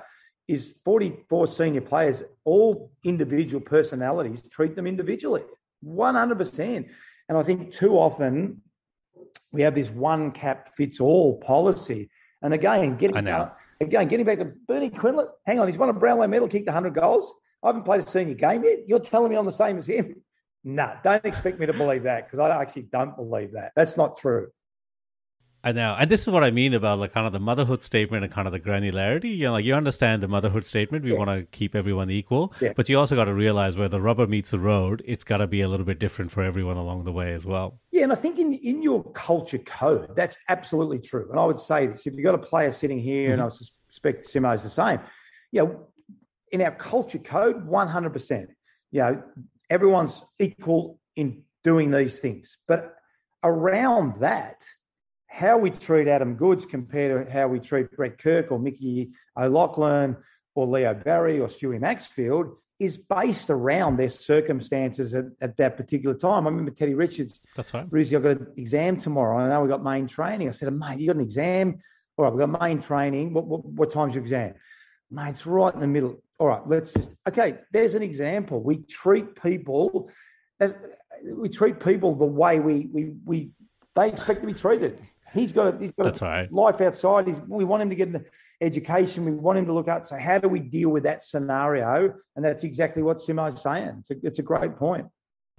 [0.46, 5.42] is 44 senior players, all individual personalities, treat them individually.
[5.84, 6.88] 100%.
[7.28, 8.60] And I think too often
[9.52, 12.10] we have this one cap fits all policy.
[12.42, 13.16] And again, getting.
[13.16, 13.52] I know.
[13.82, 16.94] Again, getting back to Bernie Quinlan, hang on, he's won a Brownlow medal, kicked 100
[16.94, 17.34] goals.
[17.62, 18.80] I haven't played a senior game yet.
[18.86, 20.22] You're telling me I'm the same as him?
[20.64, 23.72] No, nah, don't expect me to believe that because I actually don't believe that.
[23.74, 24.48] That's not true.
[25.64, 28.24] I know, and this is what I mean about like kind of the motherhood statement
[28.24, 29.36] and kind of the granularity.
[29.36, 31.04] You know, like you understand the motherhood statement.
[31.04, 31.18] We yeah.
[31.18, 32.72] want to keep everyone equal, yeah.
[32.74, 35.02] but you also got to realize where the rubber meets the road.
[35.06, 37.78] It's got to be a little bit different for everyone along the way as well.
[37.92, 41.30] Yeah, and I think in in your culture code, that's absolutely true.
[41.30, 43.40] And I would say this: if you've got a player sitting here, mm-hmm.
[43.40, 43.48] and I
[43.88, 44.98] suspect Simo is the same,
[45.52, 45.86] you know,
[46.50, 48.50] in our culture code, one hundred percent,
[48.90, 49.22] you know,
[49.70, 52.96] everyone's equal in doing these things, but
[53.44, 54.64] around that
[55.32, 60.16] how we treat Adam Goodes compared to how we treat Brett Kirk or Mickey O'Loughlin
[60.54, 66.14] or Leo Barry or Stewie Maxfield is based around their circumstances at, at, that particular
[66.14, 66.46] time.
[66.46, 67.40] I remember Teddy Richards.
[67.56, 67.86] That's right.
[67.90, 69.38] Roosy, I've got an exam tomorrow.
[69.38, 70.48] I know we've got main training.
[70.48, 71.80] I said, mate, you got an exam?
[72.16, 73.32] All right, we've got main training.
[73.32, 74.54] What, what, what time's your exam?
[75.10, 76.22] Mate, it's right in the middle.
[76.38, 78.62] All right, let's just, okay, there's an example.
[78.62, 80.10] We treat people,
[80.60, 80.74] as,
[81.24, 83.50] we treat people the way we, we, we,
[83.94, 85.00] they expect to be treated.
[85.32, 86.52] He's got a, he's got a right.
[86.52, 87.26] life outside.
[87.26, 88.24] He's, we want him to get an
[88.60, 89.24] education.
[89.24, 90.06] We want him to look up.
[90.06, 92.14] So how do we deal with that scenario?
[92.36, 93.96] And that's exactly what Simo's saying.
[94.00, 95.06] It's a, it's a great point.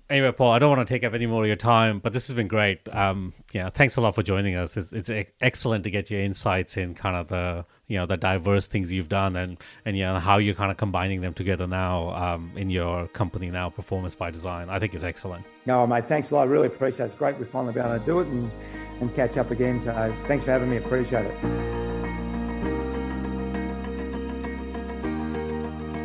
[0.10, 2.28] Anyway, Paul, I don't want to take up any more of your time, but this
[2.28, 2.94] has been great.
[2.94, 4.76] Um, yeah, thanks a lot for joining us.
[4.76, 8.68] It's, it's excellent to get your insights in kind of the you know the diverse
[8.68, 12.52] things you've done and and know how you're kind of combining them together now um,
[12.56, 14.70] in your company now, Performance by Design.
[14.70, 15.46] I think it's excellent.
[15.66, 16.42] No, mate, thanks a lot.
[16.42, 17.10] I really appreciate it.
[17.10, 18.52] It's great we're finally being able to do it and
[19.00, 19.80] and catch up again.
[19.80, 20.78] So thanks for having me.
[20.78, 21.83] Appreciate it.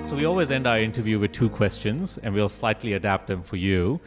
[0.09, 3.57] So we always end our interview with two questions, and we'll slightly adapt them for
[3.57, 4.01] you.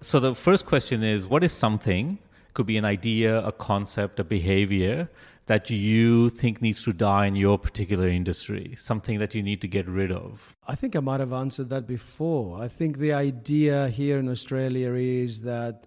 [0.00, 2.18] So the first question is, what is something
[2.54, 5.08] could be an idea, a concept, a behavior
[5.46, 9.68] that you think needs to die in your particular industry, something that you need to
[9.68, 10.56] get rid of?
[10.66, 12.60] I think I might have answered that before.
[12.60, 15.86] I think the idea here in Australia is that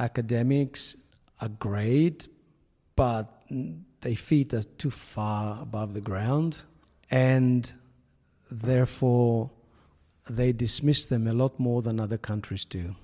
[0.00, 0.96] academics
[1.40, 2.26] are great,
[2.96, 3.40] but
[4.00, 6.64] their feet are too far above the ground,
[7.08, 7.72] and
[8.50, 9.50] therefore
[10.28, 12.96] they dismiss them a lot more than other countries do.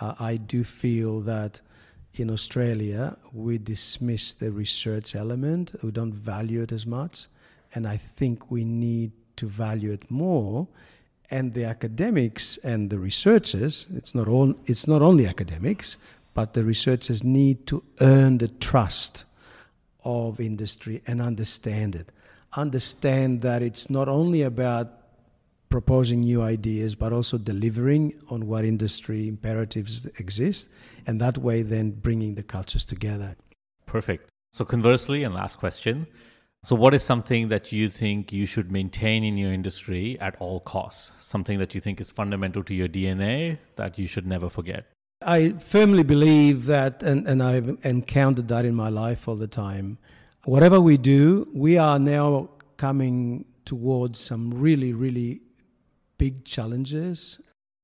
[0.00, 1.60] Uh, I do feel that
[2.14, 7.26] in Australia we dismiss the research element, we don't value it as much,
[7.74, 10.68] and I think we need to value it more.
[11.30, 15.96] And the academics and the researchers, it's not, all, it's not only academics,
[16.34, 19.24] but the researchers need to earn the trust
[20.04, 22.10] of industry and understand it.
[22.56, 24.92] Understand that it's not only about
[25.68, 30.68] proposing new ideas, but also delivering on what industry imperatives exist,
[31.06, 33.36] and that way then bringing the cultures together.
[33.86, 34.30] Perfect.
[34.52, 36.06] So, conversely, and last question.
[36.64, 40.60] So, what is something that you think you should maintain in your industry at all
[40.60, 41.10] costs?
[41.20, 44.86] Something that you think is fundamental to your DNA that you should never forget?
[45.20, 49.98] I firmly believe that, and, and I've encountered that in my life all the time.
[50.44, 55.40] Whatever we do, we are now coming towards some really, really
[56.18, 57.40] big challenges.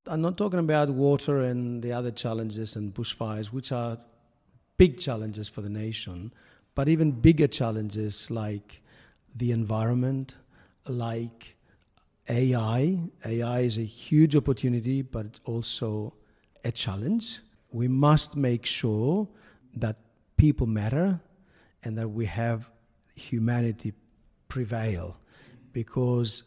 [0.06, 3.96] I'm not talking about water and the other challenges and bushfires, which are
[4.76, 6.34] big challenges for the nation,
[6.74, 8.82] but even bigger challenges like
[9.34, 10.36] the environment,
[10.86, 11.56] like
[12.28, 12.98] AI.
[13.24, 16.12] AI is a huge opportunity, but also
[16.62, 17.40] a challenge.
[17.72, 19.28] We must make sure
[19.74, 19.96] that
[20.36, 21.20] people matter
[21.84, 22.70] and that we have
[23.14, 23.92] humanity
[24.48, 25.16] prevail
[25.72, 26.44] because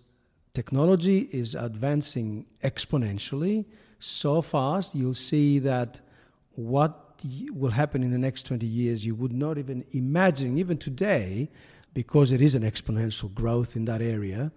[0.54, 3.66] technology is advancing exponentially
[4.00, 6.02] so fast you'll see that
[6.56, 7.00] what
[7.54, 11.50] will happen in the next 20 years you would not even imagine even today
[11.94, 14.52] because it is an exponential growth in that area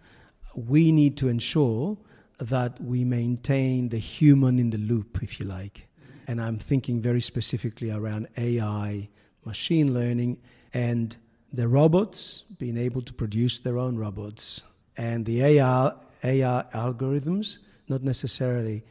[0.57, 1.97] we need to ensure
[2.39, 5.87] that we maintain the human in the loop, if you like.
[6.27, 9.09] And I'm thinking very specifically around AI,
[9.45, 10.39] machine learning,
[10.77, 11.17] and
[11.53, 14.63] the robots being able to produce their own robots,
[14.97, 17.59] and the AI, AI algorithms
[17.89, 18.85] not necessarily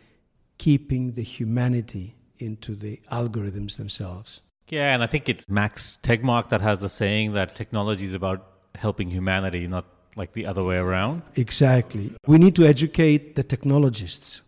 [0.57, 4.41] keeping the humanity into the algorithms themselves.
[4.69, 8.39] Yeah, and I think it's Max Tegmark that has the saying that technology is about
[8.73, 11.21] helping humanity, not like the other way around?
[11.36, 12.13] Exactly.
[12.25, 14.41] We need to educate the technologists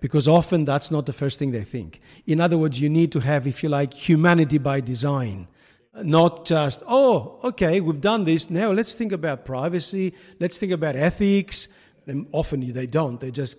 [0.00, 2.00] because often that's not the first thing they think.
[2.26, 5.46] In other words, you need to have, if you like, humanity by design.
[5.94, 8.48] Not just, oh, okay, we've done this.
[8.48, 10.14] Now let's think about privacy.
[10.38, 11.68] Let's think about ethics.
[12.06, 13.20] And often they don't.
[13.20, 13.58] They're just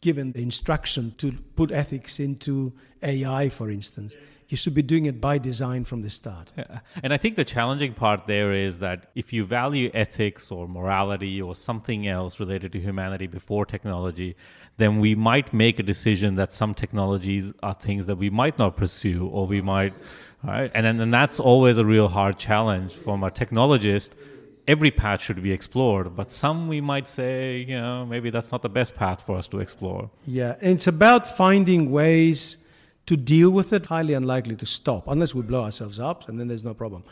[0.00, 4.16] given the instruction to put ethics into AI, for instance
[4.50, 6.52] you should be doing it by design from the start.
[6.58, 6.80] Yeah.
[7.04, 11.40] And I think the challenging part there is that if you value ethics or morality
[11.40, 14.34] or something else related to humanity before technology,
[14.76, 18.76] then we might make a decision that some technologies are things that we might not
[18.76, 19.94] pursue or we might,
[20.42, 20.70] right?
[20.74, 24.10] And then and that's always a real hard challenge from a technologist.
[24.66, 28.62] Every path should be explored, but some we might say, you know, maybe that's not
[28.62, 30.10] the best path for us to explore.
[30.26, 32.56] Yeah, and it's about finding ways
[33.10, 36.46] to deal with it, highly unlikely to stop unless we blow ourselves up, and then
[36.46, 37.02] there's no problem.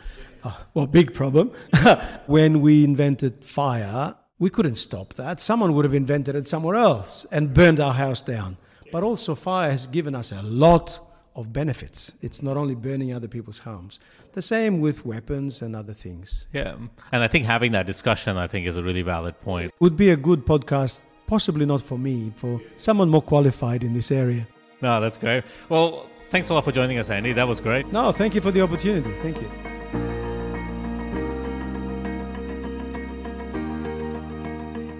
[0.45, 1.51] Uh, well, big problem.
[2.25, 5.41] when we invented fire, we couldn't stop that.
[5.41, 8.55] Someone would have invented it somewhere else and burned our house down.
[8.93, 12.13] But also, fire has given us a lot of benefits.
[12.21, 13.99] It's not only burning other people's homes.
[14.31, 16.47] The same with weapons and other things.
[16.53, 16.77] Yeah,
[17.11, 19.73] and I think having that discussion, I think, is a really valid point.
[19.81, 24.11] Would be a good podcast, possibly not for me, for someone more qualified in this
[24.11, 24.47] area.
[24.81, 25.43] No, that's great.
[25.67, 27.33] Well, thanks a lot for joining us, Andy.
[27.33, 27.91] That was great.
[27.91, 29.11] No, thank you for the opportunity.
[29.21, 29.49] Thank you.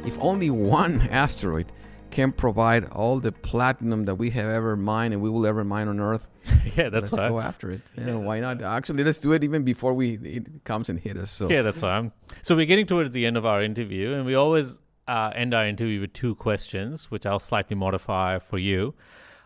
[0.06, 1.72] If only one asteroid
[2.12, 5.88] can provide all the platinum that we have ever mined and we will ever mine
[5.88, 6.28] on Earth,
[6.76, 7.82] yeah, that's let's go after it.
[7.96, 8.62] Yeah, why not?
[8.62, 11.30] Actually, let's do it even before we it comes and hit us.
[11.30, 12.12] So yeah, that's fine.
[12.42, 15.68] So we're getting towards the end of our interview, and we always uh, end our
[15.68, 18.96] interview with two questions, which I'll slightly modify for you.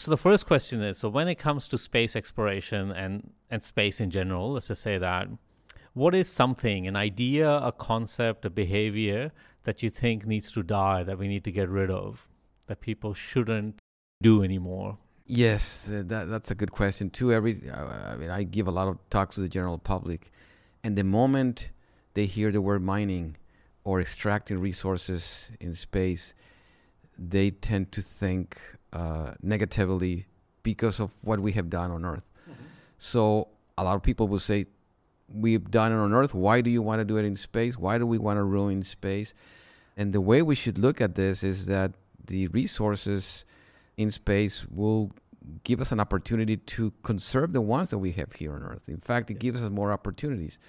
[0.04, 4.01] So the first question is: so when it comes to space exploration and and space
[4.01, 5.30] in general, let's just say that,
[5.93, 9.32] what is something, an idea, a concept, a behavior
[9.64, 12.28] that you think needs to die, that we need to get rid of,
[12.68, 13.80] that people shouldn't
[14.22, 14.97] do anymore?
[15.26, 17.32] Yes, uh, that that's a good question too.
[17.32, 20.32] Every uh, I mean, I give a lot of talks to the general public,
[20.84, 21.70] and the moment
[22.14, 23.38] they hear the word mining
[23.86, 26.34] or extracting resources in space,
[27.18, 28.58] they tend to think
[28.94, 30.28] uh, negatively
[30.62, 32.28] because of what we have done on Earth.
[32.50, 32.64] Mm-hmm.
[32.98, 34.68] So a lot of people will say,
[35.34, 36.34] we've done it on Earth.
[36.34, 37.78] Why do you want to do it in space?
[37.78, 39.34] Why do we want to ruin space?
[39.98, 41.91] And the way we should look at this is that
[42.26, 43.46] the resources
[43.98, 45.12] in space will
[45.64, 48.88] give us an opportunity to conserve the ones that we have here on Earth.
[48.88, 50.60] In fact, it gives us more opportunities.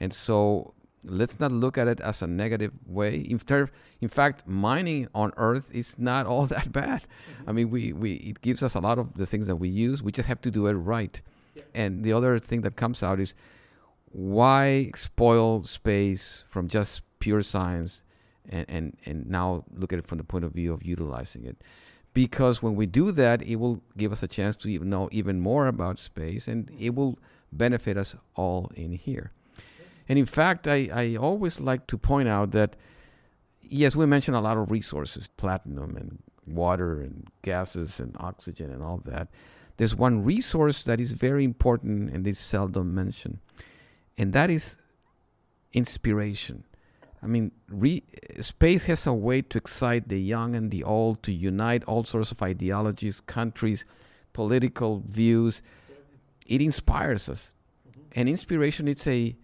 [0.00, 0.74] And so
[1.06, 3.20] let's not look at it as a negative way.
[3.20, 7.02] In, ter- in fact, mining on Earth is not all that bad.
[7.02, 7.48] Mm-hmm.
[7.50, 10.02] I mean, we, we it gives us a lot of the things that we use.
[10.02, 11.20] We just have to do it right.
[11.54, 11.62] Yeah.
[11.74, 13.34] And the other thing that comes out is
[14.12, 18.02] why spoil space from just pure science
[18.48, 21.62] and, and, and now look at it from the point of view of utilizing it
[22.14, 25.40] because when we do that it will give us a chance to even know even
[25.40, 27.18] more about space and it will
[27.52, 29.32] benefit us all in here
[30.08, 32.76] and in fact i, I always like to point out that
[33.62, 38.82] yes we mentioned a lot of resources platinum and water and gases and oxygen and
[38.82, 39.28] all that
[39.78, 43.38] there's one resource that is very important and is seldom mentioned
[44.16, 44.76] and that is
[45.76, 46.64] inspiration.
[47.22, 48.04] I mean, re-
[48.40, 52.30] space has a way to excite the young and the old, to unite all sorts
[52.30, 53.84] of ideologies, countries,
[54.32, 55.62] political views.
[56.46, 57.52] It inspires us,
[57.88, 58.00] mm-hmm.
[58.14, 59.36] and inspiration it's a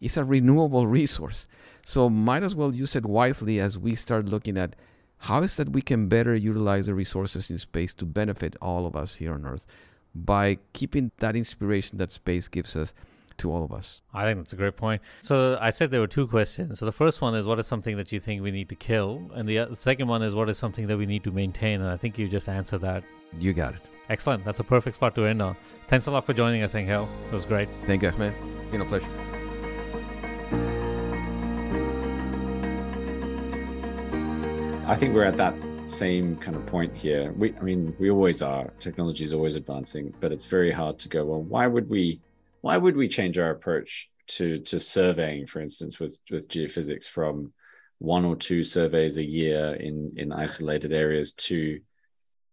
[0.00, 1.46] it's a renewable resource.
[1.84, 4.76] So might as well use it wisely as we start looking at
[5.18, 8.96] how is that we can better utilize the resources in space to benefit all of
[8.96, 9.66] us here on Earth
[10.14, 12.94] by keeping that inspiration that space gives us
[13.38, 14.02] to all of us.
[14.14, 15.02] I think that's a great point.
[15.20, 16.78] So I said there were two questions.
[16.78, 19.30] So the first one is what is something that you think we need to kill,
[19.34, 21.80] and the, uh, the second one is what is something that we need to maintain.
[21.80, 23.04] And I think you just answered that.
[23.38, 23.90] You got it.
[24.08, 24.44] Excellent.
[24.44, 25.56] That's a perfect spot to end on.
[25.88, 27.08] Thanks a lot for joining us, Angel.
[27.26, 27.68] It was great.
[27.84, 28.34] Thank you, man.
[28.70, 29.25] Been a pleasure.
[34.88, 35.56] I think we're at that
[35.88, 37.32] same kind of point here.
[37.32, 38.72] We, I mean, we always are.
[38.78, 41.24] Technology is always advancing, but it's very hard to go.
[41.24, 42.20] Well, why would we
[42.60, 47.52] why would we change our approach to to surveying, for instance, with with geophysics from
[47.98, 51.80] one or two surveys a year in in isolated areas to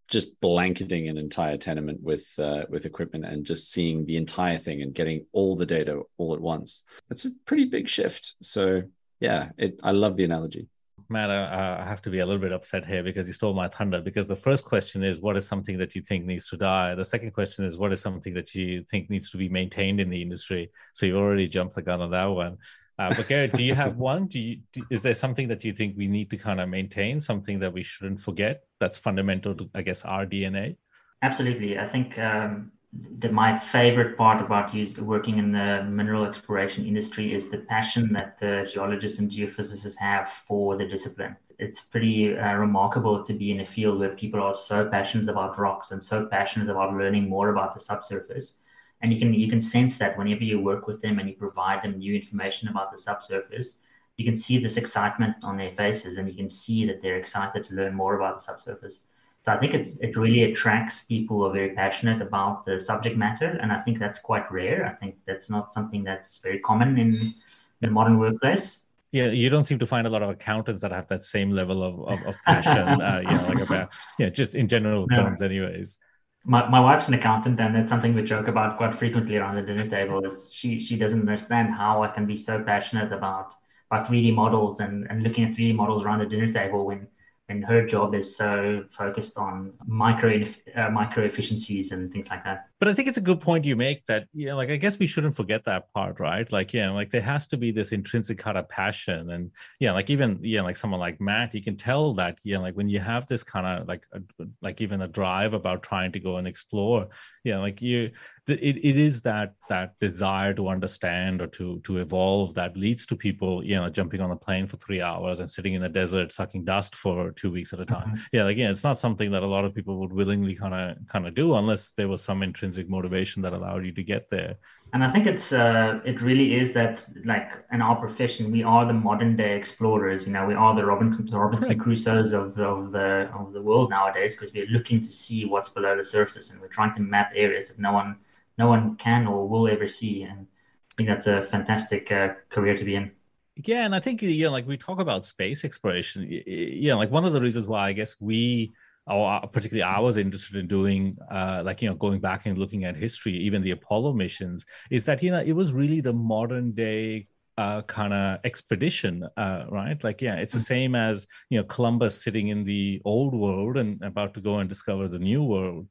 [0.07, 4.81] just blanketing an entire tenement with uh, with equipment and just seeing the entire thing
[4.81, 6.83] and getting all the data all at once.
[7.09, 8.33] That's a pretty big shift.
[8.41, 8.81] So
[9.19, 10.67] yeah, it, I love the analogy.
[11.13, 13.69] Matt, I, I have to be a little bit upset here because you stole my
[13.69, 14.01] thunder.
[14.01, 16.93] Because the first question is, what is something that you think needs to die?
[16.95, 20.09] The second question is, what is something that you think needs to be maintained in
[20.09, 20.71] the industry?
[20.91, 22.57] So you've already jumped the gun on that one.
[22.99, 24.27] Uh, but Garrett, do you have one?
[24.27, 27.21] Do you do, is there something that you think we need to kind of maintain?
[27.21, 28.63] Something that we shouldn't forget?
[28.81, 30.75] That's fundamental to, I guess, our DNA.
[31.21, 31.79] Absolutely.
[31.79, 32.72] I think um,
[33.19, 38.37] the, my favorite part about working in the mineral exploration industry is the passion that
[38.37, 41.35] the geologists and geophysicists have for the discipline.
[41.57, 45.57] It's pretty uh, remarkable to be in a field where people are so passionate about
[45.57, 48.53] rocks and so passionate about learning more about the subsurface.
[49.01, 51.83] And you can you can sense that whenever you work with them and you provide
[51.83, 53.79] them new information about the subsurface,
[54.17, 57.63] you can see this excitement on their faces, and you can see that they're excited
[57.63, 58.99] to learn more about the subsurface.
[59.43, 63.17] So I think it's it really attracts people who are very passionate about the subject
[63.17, 64.85] matter, and I think that's quite rare.
[64.85, 67.33] I think that's not something that's very common in
[67.81, 68.79] the modern workplace.
[69.11, 71.83] Yeah, you don't seem to find a lot of accountants that have that same level
[71.83, 75.99] of, of, of passion, uh, you know, like about yeah, just in general terms, anyways.
[76.45, 79.61] My, my wife's an accountant, and that's something we joke about quite frequently around the
[79.61, 80.25] dinner table.
[80.25, 83.53] Is she she doesn't understand how I can be so passionate about
[83.91, 87.07] about 3D models and, and looking at 3D models around the dinner table when
[87.49, 90.43] and her job is so focused on micro
[90.75, 92.67] uh, micro efficiencies and things like that.
[92.79, 94.97] But i think it's a good point you make that you know, like i guess
[94.97, 96.49] we shouldn't forget that part right?
[96.51, 100.09] Like yeah like there has to be this intrinsic kind of passion and yeah like
[100.09, 103.25] even yeah like someone like matt you can tell that yeah like when you have
[103.27, 104.21] this kind of like a,
[104.61, 107.07] like even a drive about trying to go and explore
[107.43, 108.11] yeah like you
[108.47, 113.15] it, it is that that desire to understand or to to evolve that leads to
[113.15, 116.31] people you know jumping on a plane for three hours and sitting in the desert
[116.33, 118.09] sucking dust for two weeks at a time.
[118.09, 118.21] Mm-hmm.
[118.33, 121.25] yeah again it's not something that a lot of people would willingly kind of kind
[121.25, 124.55] of do unless there was some intrinsic motivation that allowed you to get there.
[124.91, 128.85] And i think it's uh it really is that like in our profession we are
[128.85, 133.31] the modern day explorers you know we are the robinson robinson crusoes of, of the
[133.33, 136.67] of the world nowadays because we're looking to see what's below the surface and we're
[136.67, 138.17] trying to map areas that no one
[138.57, 140.23] no one can or will ever see.
[140.23, 140.47] And
[140.91, 143.11] I think that's a fantastic uh, career to be in.
[143.55, 146.27] Yeah, and I think you know, like we talk about space exploration.
[146.27, 148.73] You know, like one of the reasons why I guess we,
[149.05, 152.85] or particularly I was interested in doing, uh, like you know, going back and looking
[152.85, 156.71] at history, even the Apollo missions, is that you know it was really the modern
[156.71, 157.27] day
[157.57, 160.03] uh, kind of expedition, uh, right?
[160.03, 160.65] Like, yeah, it's the mm.
[160.65, 164.69] same as you know Columbus sitting in the old world and about to go and
[164.69, 165.87] discover the new world.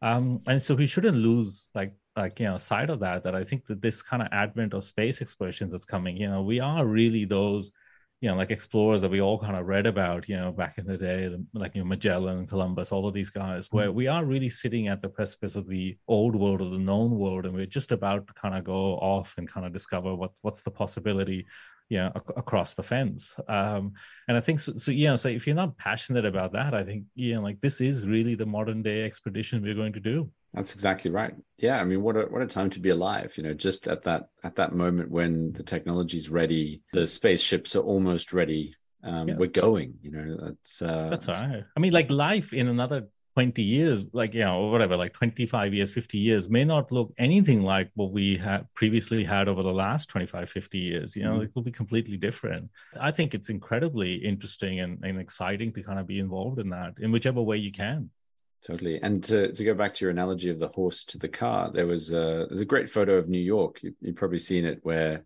[0.00, 3.44] Um, and so we shouldn't lose like like you know side of that that I
[3.44, 6.86] think that this kind of advent of space exploration that's coming, you know, we are
[6.86, 7.70] really those
[8.22, 10.86] you know, like explorers that we all kind of read about, you know, back in
[10.86, 13.96] the day, like you know, Magellan, Columbus, all of these guys, where mm-hmm.
[13.96, 17.46] we are really sitting at the precipice of the old world or the known world,
[17.46, 20.62] and we're just about to kind of go off and kind of discover what what's
[20.62, 21.44] the possibility,
[21.92, 23.36] you know, ac- across the fence.
[23.48, 23.92] Um,
[24.26, 24.92] and I think so, so.
[24.92, 28.08] Know, so if you're not passionate about that, I think you know, like this is
[28.08, 30.30] really the modern day expedition we're going to do.
[30.54, 31.34] That's exactly right.
[31.58, 33.34] Yeah, I mean, what a what a time to be alive.
[33.36, 37.76] You know, just at that at that moment when the technology is ready, the spaceships
[37.76, 38.74] are almost ready.
[39.04, 39.36] Um, yeah.
[39.36, 39.98] We're going.
[40.00, 41.62] You know, that's uh, that's right.
[41.76, 45.72] I mean, like life in another 20 years like you know or whatever like 25
[45.72, 49.72] years 50 years may not look anything like what we had previously had over the
[49.72, 51.44] last 25 50 years you know mm-hmm.
[51.44, 52.70] it will be completely different
[53.00, 56.94] i think it's incredibly interesting and, and exciting to kind of be involved in that
[56.98, 58.10] in whichever way you can
[58.64, 59.02] Totally.
[59.02, 61.86] And to, to go back to your analogy of the horse to the car, there
[61.86, 63.82] was a, there's a great photo of New York.
[63.82, 65.24] You, have probably seen it where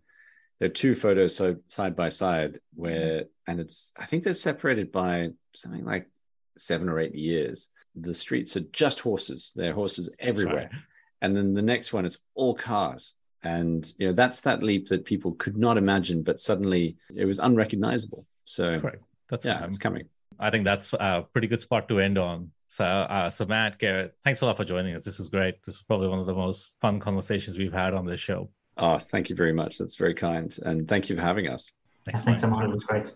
[0.59, 4.91] there are two photos so side by side where, and it's, I think they're separated
[4.91, 6.09] by something like
[6.57, 7.69] seven or eight years.
[7.99, 9.53] The streets are just horses.
[9.55, 10.69] There are horses everywhere.
[10.71, 10.81] Right.
[11.21, 13.15] And then the next one is all cars.
[13.43, 17.39] And, you know, that's that leap that people could not imagine, but suddenly it was
[17.39, 18.25] unrecognizable.
[18.43, 19.03] So, Correct.
[19.29, 20.07] That's yeah, it's coming.
[20.39, 22.51] I think that's a pretty good spot to end on.
[22.69, 25.05] So, uh, so Matt, Garrett, thanks a lot for joining us.
[25.05, 25.63] This is great.
[25.63, 28.49] This is probably one of the most fun conversations we've had on this show.
[28.77, 29.77] Oh, thank you very much.
[29.77, 31.71] That's very kind, and thank you for having us.
[32.05, 32.65] Thanks, thanks so much.
[32.65, 33.11] It was great.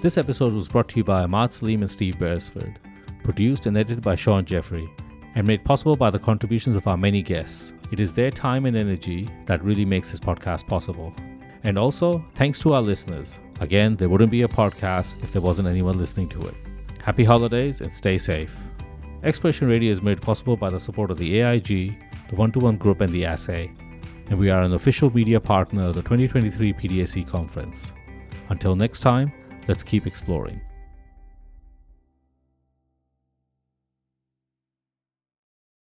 [0.00, 2.78] This episode was brought to you by Ahmad Salim and Steve Beresford,
[3.22, 4.88] produced and edited by Sean Jeffrey,
[5.34, 7.72] and made possible by the contributions of our many guests.
[7.92, 11.14] It is their time and energy that really makes this podcast possible.
[11.62, 13.38] And also, thanks to our listeners.
[13.60, 16.54] Again, there wouldn't be a podcast if there wasn't anyone listening to it.
[17.02, 18.56] Happy holidays and stay safe.
[19.22, 21.98] Exploration Radio is made possible by the support of the AIG,
[22.28, 23.70] the One to One Group, and the Assay,
[24.30, 27.92] and we are an official media partner of the 2023 PDAC conference.
[28.48, 29.32] Until next time,
[29.68, 30.60] let's keep exploring.